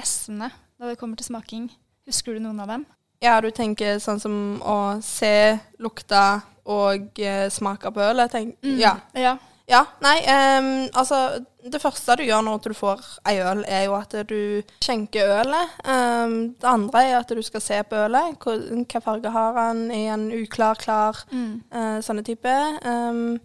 S-ene 0.01 0.49
når 0.79 0.93
det 0.93 0.99
kommer 1.01 1.21
til 1.21 1.29
smaking. 1.29 1.67
Husker 2.09 2.38
du 2.38 2.41
noen 2.45 2.61
av 2.61 2.69
dem? 2.69 2.85
Ja, 3.23 3.39
du 3.41 3.49
tenker 3.56 3.99
sånn 4.04 4.19
som 4.21 4.36
å 4.62 4.78
se, 5.04 5.58
lukte 5.82 6.21
og 6.65 7.19
eh, 7.21 7.47
smake 7.54 7.91
på 7.93 8.01
ølet. 8.01 8.32
Tenk, 8.32 8.56
ja. 8.82 8.95
ja. 9.13 9.36
ja. 9.69 9.82
Nei, 10.04 10.17
um, 10.25 10.69
altså 10.97 11.43
Det 11.65 11.82
første 11.82 12.17
du 12.19 12.25
gjør 12.25 12.43
når 12.45 12.62
du 12.65 12.75
får 12.78 13.04
ei 13.30 13.39
øl, 13.41 13.63
er 13.67 13.86
jo 13.88 13.95
at 13.97 14.15
du 14.30 14.62
skjenker 14.84 15.39
ølet. 15.39 15.75
Um, 15.86 16.56
det 16.62 16.69
andre 16.69 17.04
er 17.06 17.19
at 17.19 17.34
du 17.34 17.41
skal 17.45 17.63
se 17.63 17.82
på 17.84 18.06
ølet. 18.08 18.38
Hvor, 18.41 18.62
hva 18.86 19.04
farge 19.04 19.34
har 19.34 19.60
han? 19.62 19.86
Er 19.91 20.10
han 20.12 20.32
uklar, 20.34 20.80
klar? 20.82 21.21
Mm. 21.32 21.62
Uh, 21.73 21.99
sånne 22.06 22.25
type. 22.25 22.56
Um, 22.86 23.38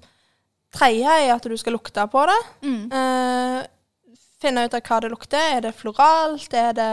tredje 0.74 1.18
er 1.26 1.34
at 1.34 1.44
du 1.44 1.56
skal 1.60 1.76
lukte 1.76 2.06
på 2.10 2.24
det. 2.30 2.40
Mm. 2.64 2.82
Uh, 2.92 4.16
finne 4.40 4.64
ut 4.64 4.76
av 4.76 4.84
hva 4.84 5.02
det 5.04 5.12
lukter. 5.12 5.56
Er 5.56 5.68
det 5.68 5.76
floralt? 5.76 6.52
Er 6.56 6.72
det 6.76 6.92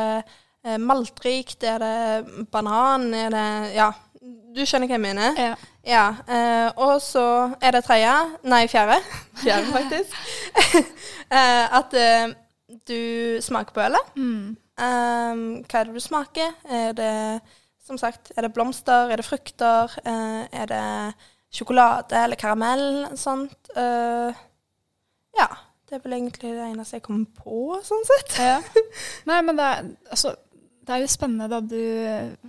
maltrikt? 0.80 1.63
Er 1.63 1.78
det 1.80 2.48
banan? 2.52 3.13
Er 3.13 3.30
det 3.30 3.76
Ja, 3.76 3.91
du 4.56 4.63
skjønner 4.65 4.89
hva 4.89 4.98
jeg 4.98 5.04
mener? 5.04 5.38
Ja. 5.39 5.54
Ja. 5.88 6.08
eh, 6.28 6.72
og 6.84 6.98
så 7.02 7.54
er 7.62 7.78
det 7.78 7.84
tredje 7.88 8.13
Nei, 8.43 8.65
fjerde. 8.67 8.98
Fjerde, 9.43 9.72
faktisk. 9.72 10.17
Eh, 11.28 11.74
at 11.76 11.91
eh, 12.00 12.30
du 12.88 13.41
smaker 13.43 13.74
på 13.76 13.82
ølet. 13.84 14.12
Mm. 14.15 14.54
Um, 14.80 15.41
hva 15.67 15.82
er 15.82 15.89
det 15.89 15.96
du 15.98 16.00
smaker? 16.00 16.54
Er 16.72 16.93
det 16.96 17.41
som 17.84 17.98
sagt, 18.00 18.32
er 18.38 18.46
det 18.46 18.54
blomster? 18.56 19.12
Er 19.12 19.20
det 19.20 19.26
frukter? 19.28 19.91
Eh, 20.08 20.46
er 20.56 20.70
det 20.72 20.86
sjokolade 21.52 22.15
eller 22.24 22.39
karamell? 22.39 23.10
Sånt. 23.20 23.72
Eh, 23.76 24.39
ja. 25.39 25.50
Det 25.88 25.96
er 25.96 26.04
vel 26.04 26.17
egentlig 26.17 26.50
det 26.52 26.65
eneste 26.67 26.98
jeg 26.98 27.04
kommer 27.06 27.28
på, 27.43 27.78
sånn 27.88 28.08
sett. 28.08 28.34
Ja. 28.43 28.58
Nei, 29.30 29.38
men 29.48 29.56
det 29.60 29.67
er, 29.67 29.86
altså, 30.12 30.34
det 30.88 30.95
er 30.95 31.04
jo 31.04 31.08
spennende 31.12 31.50
da 31.52 31.60
du 31.60 31.78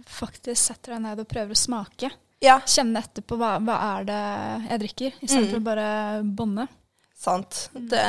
faktisk 0.06 0.60
setter 0.70 0.94
deg 0.94 1.02
ned 1.08 1.20
og 1.24 1.28
prøver 1.30 1.56
å 1.56 1.58
smake. 1.58 2.10
Ja, 2.44 2.60
Kjenne 2.70 3.00
etterpå 3.02 3.34
hva, 3.40 3.56
hva 3.58 3.76
er 3.98 4.04
det 4.06 4.18
jeg 4.70 4.80
drikker, 4.84 5.16
istedenfor 5.26 5.58
Mm. 5.58 5.62
å 5.62 5.66
bare 5.66 5.88
bånde. 6.38 6.68
sant. 7.18 7.64
Det, 7.74 8.04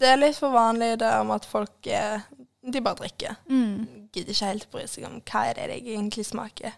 det 0.00 0.08
er 0.12 0.18
litt 0.18 0.36
for 0.38 0.50
vanlig 0.50 0.96
det 0.98 1.12
om 1.20 1.30
at 1.30 1.46
folk 1.46 1.86
eh, 1.86 2.20
de 2.68 2.80
bare 2.82 2.98
drikker. 3.04 3.36
Mm. 3.48 4.08
Gidder 4.12 4.34
ikke 4.34 4.50
helt 4.50 4.70
bry 4.72 4.84
seg 4.90 5.06
om 5.06 5.20
hva 5.22 5.44
er 5.46 5.54
det 5.54 5.68
jeg 5.78 5.94
egentlig 5.94 6.26
smaker. 6.26 6.74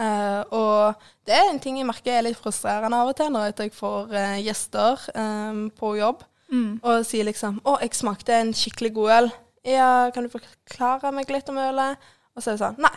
Uh, 0.00 0.44
og 0.54 1.02
det 1.26 1.34
er 1.34 1.48
en 1.50 1.58
ting 1.60 1.76
jeg 1.80 1.84
merker 1.88 2.14
er 2.14 2.22
litt 2.28 2.38
frustrerende 2.38 2.96
av 2.96 3.08
og 3.10 3.16
til 3.18 3.32
når 3.34 3.50
jeg 3.58 3.72
får 3.74 4.12
uh, 4.14 4.38
gjester 4.40 5.02
um, 5.18 5.64
på 5.76 5.96
jobb 5.98 6.22
Mm. 6.50 6.80
og 6.82 7.04
sier 7.06 7.22
liksom 7.28 7.60
'Å, 7.62 7.76
jeg 7.80 7.94
smakte 7.94 8.34
en 8.34 8.48
skikkelig 8.52 8.92
god 8.94 9.10
øl'. 9.16 9.28
Ja, 9.66 10.10
kan 10.14 10.24
du 10.24 10.32
forklare 10.32 11.12
meg 11.12 11.30
litt 11.32 11.48
om 11.52 11.58
ølet? 11.60 12.10
Og 12.36 12.42
så 12.42 12.52
er 12.52 12.56
det 12.56 12.62
sånn 12.62 12.78
Nei, 12.80 12.94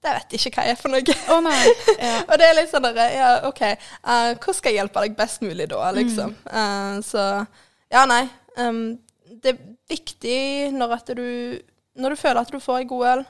det 0.00 0.12
vet 0.16 0.32
jeg 0.32 0.40
ikke 0.48 0.60
hva 0.62 0.66
jeg 0.68 0.76
er 0.76 0.80
for 0.80 0.92
noe. 0.94 1.16
Å 1.34 1.40
nei. 1.44 1.64
Ja. 2.00 2.12
Og 2.24 2.38
det 2.40 2.46
er 2.46 2.56
litt 2.56 2.70
sånn 2.72 2.86
derre 2.86 3.08
Ja, 3.12 3.32
OK, 3.48 3.60
uh, 4.06 4.30
hvordan 4.32 4.56
skal 4.56 4.72
jeg 4.72 4.80
hjelpe 4.80 5.02
deg 5.04 5.18
best 5.18 5.42
mulig 5.44 5.66
da, 5.68 5.90
liksom? 5.96 6.32
Eh, 6.48 6.94
så 7.04 7.24
ja, 7.92 8.06
nei. 8.08 8.22
Um, 8.56 8.96
det 9.42 9.52
er 9.52 9.60
viktig 9.90 10.38
når 10.74 10.94
at 10.96 11.12
du 11.16 11.26
Når 12.00 12.14
du 12.14 12.18
føler 12.18 12.40
at 12.40 12.52
du 12.52 12.60
får 12.62 12.80
ei 12.80 12.88
god 12.88 13.06
øl, 13.10 13.24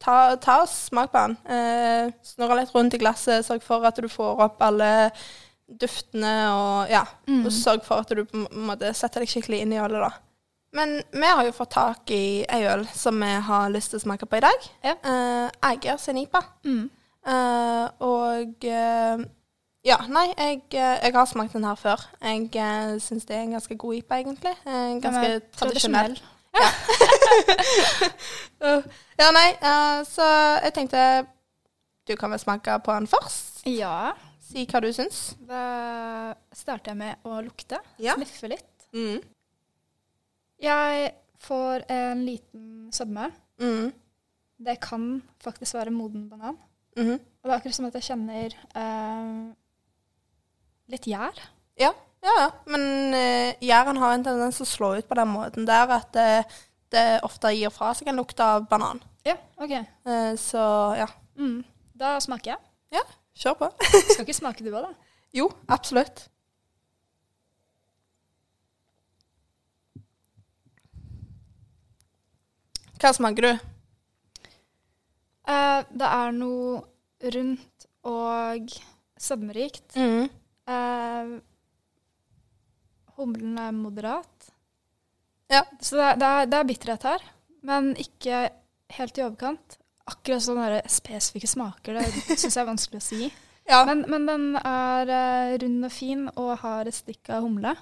ta, 0.00 0.14
ta 0.40 0.62
og 0.62 0.70
smak 0.72 1.12
på 1.12 1.26
den. 1.26 1.36
Uh, 1.44 2.14
Snurre 2.24 2.62
litt 2.62 2.72
rundt 2.72 2.96
i 2.96 3.02
glasset, 3.02 3.44
sørg 3.44 3.66
for 3.66 3.84
at 3.84 4.00
du 4.00 4.08
får 4.08 4.40
opp 4.46 4.64
alle 4.64 5.10
duftene 5.68 6.32
og 6.54 6.92
ja. 6.94 7.02
Mm. 7.28 7.42
Og 7.42 7.52
sørg 7.52 7.84
for 7.84 8.06
at 8.06 8.14
du 8.16 8.24
på 8.24 8.46
en 8.46 8.68
måte 8.70 8.94
setter 8.96 9.24
deg 9.26 9.34
skikkelig 9.34 9.60
inn 9.66 9.76
i 9.76 9.82
ølet, 9.82 10.00
da. 10.06 10.27
Men 10.76 10.98
vi 11.12 11.24
har 11.24 11.46
jo 11.46 11.54
fått 11.56 11.72
tak 11.72 12.10
i 12.12 12.44
ei 12.44 12.66
øl 12.68 12.84
som 12.92 13.16
vi 13.20 13.30
har 13.46 13.70
lyst 13.72 13.94
til 13.94 14.00
å 14.00 14.04
smake 14.04 14.28
på 14.28 14.36
i 14.36 14.44
dag. 14.44 14.70
Ja. 14.84 14.94
Uh, 15.00 15.70
Eiger 15.70 15.96
Senipa. 15.96 16.42
Mm. 16.64 16.90
Eh, 17.28 17.88
og 17.98 18.64
eh, 18.64 19.24
ja, 19.84 19.98
nei, 20.08 20.26
jeg, 20.32 20.62
eh, 20.72 20.96
jeg 21.04 21.14
har 21.14 21.26
smakt 21.28 21.52
den 21.52 21.66
her 21.68 21.76
før. 21.78 22.02
Jeg 22.22 22.48
uh, 22.56 22.96
syns 23.02 23.26
det 23.28 23.36
er 23.36 23.44
en 23.44 23.56
ganske 23.56 23.76
god 23.76 23.94
IPA, 23.94 24.20
egentlig. 24.22 24.54
Eh, 24.66 25.00
ganske 25.02 25.26
er 25.34 25.40
tradisjonell. 25.56 26.18
Ja, 29.18 29.28
nei, 29.34 29.48
eh, 29.52 30.00
så 30.06 30.24
jeg 30.64 30.72
tenkte 30.74 31.00
du 32.08 32.14
kan 32.16 32.30
vel 32.32 32.40
smake 32.40 32.78
på 32.84 32.94
den 32.94 33.06
først. 33.10 33.60
Ja. 33.68 34.12
Si 34.42 34.64
hva 34.70 34.80
du 34.80 34.88
syns. 34.94 35.36
Da 35.46 35.62
starter 36.56 36.94
jeg 36.94 36.98
med 37.02 37.28
å 37.28 37.42
lukte. 37.44 37.78
Ja. 38.00 38.16
Sniffe 38.16 38.48
litt. 38.54 38.86
Mm. 38.96 39.20
Jeg 40.62 41.12
får 41.44 41.84
en 41.92 42.24
liten 42.26 42.92
sødme. 42.92 43.30
Mm. 43.62 43.92
Det 44.58 44.80
kan 44.82 45.22
faktisk 45.42 45.74
være 45.78 45.94
moden 45.94 46.28
banan. 46.30 46.58
Mhm. 46.96 47.18
Og 47.18 47.46
det 47.46 47.52
er 47.52 47.58
akkurat 47.60 47.74
som 47.76 47.86
at 47.86 47.94
jeg 47.94 48.08
kjenner 48.08 48.54
eh, 48.76 49.52
litt 50.90 51.06
gjær. 51.06 51.38
Ja, 51.78 51.92
ja, 52.24 52.32
ja. 52.42 52.48
Men 52.66 53.14
uh, 53.14 53.52
gjæren 53.62 54.00
har 54.02 54.16
en 54.16 54.24
tendens 54.26 54.58
til 54.58 54.66
å 54.66 54.70
slå 54.72 54.88
ut 54.98 55.06
på 55.06 55.14
den 55.14 55.30
måten 55.30 55.68
der 55.68 55.92
at 55.94 56.10
det, 56.16 56.26
det 56.90 57.04
ofte 57.22 57.52
gir 57.54 57.70
fra 57.70 57.92
seg 57.94 58.10
en 58.10 58.18
lukt 58.18 58.40
av 58.42 58.66
banan. 58.70 58.98
Ja, 59.24 59.36
OK. 59.62 59.76
Eh, 59.78 60.34
så 60.40 60.64
ja, 60.98 61.06
Mm. 61.38 61.62
Da 61.94 62.16
smaker 62.18 62.50
jeg. 62.50 62.58
Ja, 62.98 63.04
kjør 63.38 63.54
på. 63.60 63.68
Skal 64.10 64.24
ikke 64.24 64.34
smake 64.34 64.64
du 64.66 64.72
òg, 64.72 64.88
da? 64.88 65.12
Jo, 65.38 65.46
absolutt. 65.70 66.24
Hva 72.98 73.12
smaker 73.14 73.46
du? 73.46 73.66
Uh, 75.48 75.80
det 75.94 76.08
er 76.08 76.32
noe 76.36 76.80
rundt 77.34 77.86
og 78.08 78.72
sødmerikt. 79.18 79.96
Mm. 79.96 80.28
Uh, 80.68 81.38
humlen 83.18 83.58
er 83.58 83.74
moderat. 83.76 84.50
Ja. 85.48 85.64
Så 85.80 85.96
det, 85.96 86.14
det, 86.20 86.28
er, 86.28 86.48
det 86.50 86.58
er 86.58 86.68
bitterhet 86.68 87.06
her, 87.08 87.28
men 87.66 87.92
ikke 87.98 88.48
helt 88.98 89.18
i 89.18 89.24
overkant. 89.24 89.78
Akkurat 90.08 90.44
sånne 90.44 90.80
spesifikke 90.88 91.48
smaker, 91.50 91.98
det 92.00 92.38
syns 92.38 92.54
jeg 92.54 92.62
er 92.62 92.72
vanskelig 92.72 93.02
å 93.02 93.10
si. 93.10 93.28
Ja. 93.68 93.82
Men, 93.84 94.06
men 94.08 94.22
den 94.24 94.44
er 94.56 95.10
eh, 95.12 95.50
rund 95.60 95.84
og 95.84 95.90
fin 95.92 96.22
og 96.40 96.54
har 96.62 96.88
et 96.88 96.96
stikk 96.96 97.28
av 97.36 97.42
humle. 97.44 97.74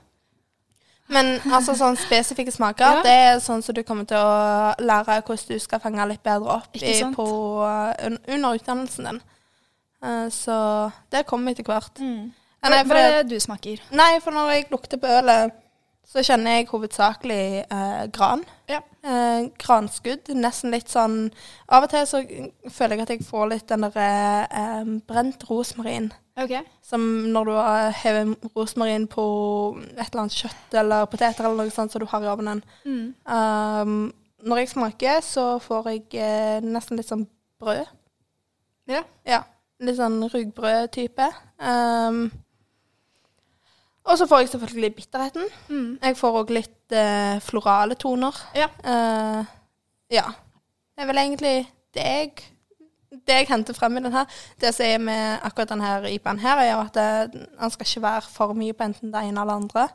Men 1.09 1.37
altså 1.55 1.77
sånn 1.79 1.97
spesifikke 2.01 2.51
smaker, 2.51 2.97
Ja. 2.99 3.03
det 3.05 3.13
er 3.29 3.37
sånn 3.45 3.63
som 3.63 3.75
du 3.75 3.83
kommer 3.87 4.05
til 4.11 4.17
å 4.19 4.75
lære 4.83 5.21
hvordan 5.23 5.53
du 5.53 5.59
skal 5.63 5.79
fange 5.81 6.07
litt 6.11 6.23
bedre 6.27 6.57
opp 6.57 6.75
i, 6.75 6.97
på, 7.15 7.27
uh, 7.63 7.93
under 8.27 8.57
utdannelsen 8.59 9.05
din. 9.11 9.21
Uh, 10.03 10.27
så 10.35 10.57
det 11.15 11.25
kommer 11.27 11.55
etter 11.55 11.65
hvert. 11.65 12.01
Ja, 12.03 12.71
Hva, 12.73 12.83
hva 12.83 12.99
er 12.99 13.23
det 13.23 13.37
du 13.37 13.41
smaker? 13.41 13.81
nei, 13.95 14.19
for 14.25 14.35
når 14.35 14.51
jeg 14.51 14.67
lukter 14.73 14.99
på 14.99 15.07
ølet, 15.07 15.55
så 16.07 16.23
kjenner 16.23 16.61
jeg 16.61 16.69
hovedsakelig 16.71 17.65
eh, 17.67 18.05
gran. 18.15 18.45
Ja. 18.71 18.79
Eh, 19.03 19.49
granskudd. 19.59 20.31
Nesten 20.39 20.71
litt 20.75 20.91
sånn 20.91 21.33
Av 21.67 21.87
og 21.87 21.91
til 21.91 22.07
så 22.07 22.21
føler 22.73 22.97
jeg 22.97 23.05
at 23.07 23.13
jeg 23.15 23.27
får 23.27 23.51
litt 23.51 23.67
den 23.71 23.87
derre 23.89 24.47
eh, 24.47 24.93
brent 25.09 25.43
rosmarin. 25.51 26.13
OK. 26.39 26.55
Som 26.85 27.03
når 27.33 27.49
du 27.49 27.53
har 27.57 27.99
hevet 28.05 28.47
rosmarin 28.55 29.09
på 29.11 29.27
et 29.97 30.07
eller 30.07 30.23
annet 30.27 30.39
kjøtt 30.39 30.79
eller 30.83 31.11
poteter 31.11 31.49
eller 31.49 31.65
noe 31.65 31.75
sånt 31.75 31.95
som 31.95 32.03
du 32.03 32.09
har 32.11 32.23
i 32.23 32.31
ovnen. 32.31 32.63
Mm. 32.85 33.07
Um, 33.25 33.99
når 34.47 34.63
jeg 34.63 34.73
smaker, 34.77 35.21
så 35.25 35.47
får 35.65 35.91
jeg 35.91 36.23
eh, 36.23 36.59
nesten 36.63 37.01
litt 37.01 37.09
sånn 37.09 37.27
brød. 37.63 37.87
Ja. 38.93 39.03
Ja. 39.27 39.43
Litt 39.83 39.99
sånn 39.99 40.21
rugbrød-type. 40.31 41.31
Um, 41.59 42.29
og 44.07 44.19
så 44.19 44.27
får 44.31 44.39
jeg 44.45 44.49
selvfølgelig 44.55 44.95
bitterheten. 44.97 45.47
Mm. 45.69 45.99
Jeg 46.03 46.17
får 46.17 46.37
òg 46.43 46.51
litt 46.55 46.93
eh, 46.95 47.39
florale 47.43 47.95
toner. 47.99 48.37
Ja. 48.55 48.69
Eh, 48.85 49.45
ja. 50.15 50.27
Det 50.97 51.03
er 51.05 51.09
vel 51.11 51.19
egentlig 51.23 51.55
det 51.97 52.05
jeg, 52.07 52.33
det 53.27 53.35
jeg 53.41 53.49
henter 53.51 53.75
frem 53.77 53.97
i 53.99 54.03
den 54.07 54.13
her. 54.15 54.27
Det 54.61 54.71
som 54.75 54.87
er 54.87 54.99
med 55.03 55.39
akkurat 55.45 55.73
denne 55.75 56.11
IPA-en 56.15 56.39
her, 56.45 56.63
er 56.63 56.75
at 56.85 56.95
det, 56.95 57.47
den 57.61 57.71
skal 57.75 57.87
ikke 57.91 58.03
være 58.07 58.23
for 58.31 58.55
mye 58.57 58.73
på 58.77 58.85
enten 58.87 59.13
det 59.13 59.25
ene 59.27 59.41
eller 59.43 59.59
andre. 59.61 59.89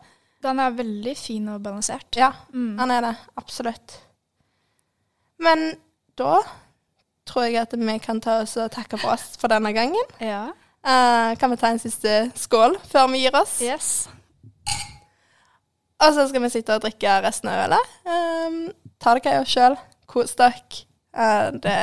Den 0.43 0.59
er 0.59 0.73
veldig 0.73 1.15
fin 1.17 1.47
og 1.53 1.61
balansert. 1.63 2.07
Ja, 2.17 2.31
Mm. 2.53 2.77
den 2.77 2.91
er 2.91 3.01
det. 3.01 3.15
Absolutt. 3.37 3.99
Men 5.39 5.71
da 6.17 6.39
tror 7.29 7.43
jeg 7.47 7.61
at 7.61 7.73
vi 7.77 7.97
kan 8.03 8.19
ta 8.21 8.39
oss 8.41 8.57
og 8.57 8.71
takke 8.73 8.97
for 8.99 9.13
oss 9.13 9.37
for 9.39 9.47
denne 9.51 9.71
gangen. 9.73 10.03
Ja. 10.19 10.49
Eh, 10.81 11.35
kan 11.37 11.51
vi 11.51 11.57
ta 11.61 11.69
en 11.69 11.79
siste 11.79 12.31
skål 12.35 12.77
før 12.89 13.11
vi 13.13 13.21
gir 13.21 13.35
oss? 13.37 13.59
Yes. 13.61 14.09
Og 16.01 16.15
så 16.15 16.25
skal 16.29 16.41
vi 16.41 16.49
sitte 16.49 16.73
og 16.73 16.81
drikke 16.81 17.19
resten 17.21 17.51
av 17.51 17.67
ølet. 17.67 17.91
Um, 18.09 18.55
ta 19.01 19.13
dere 19.19 19.43
sjøl. 19.45 19.77
Kos 20.09 20.33
dere. 20.39 20.81
Uh, 21.13 21.51
det, 21.61 21.77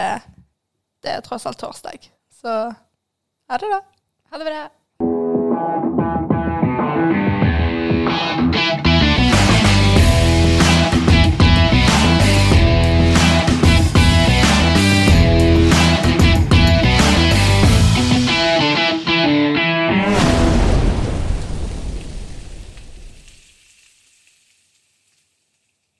det 1.05 1.13
er 1.13 1.23
tross 1.23 1.47
alt 1.47 1.61
torsdag. 1.61 2.11
Så 2.35 2.51
ha 2.51 3.61
det, 3.63 3.71
da. 3.71 3.81
Ha 4.33 4.43
det 4.43 4.51
bra. 4.51 4.65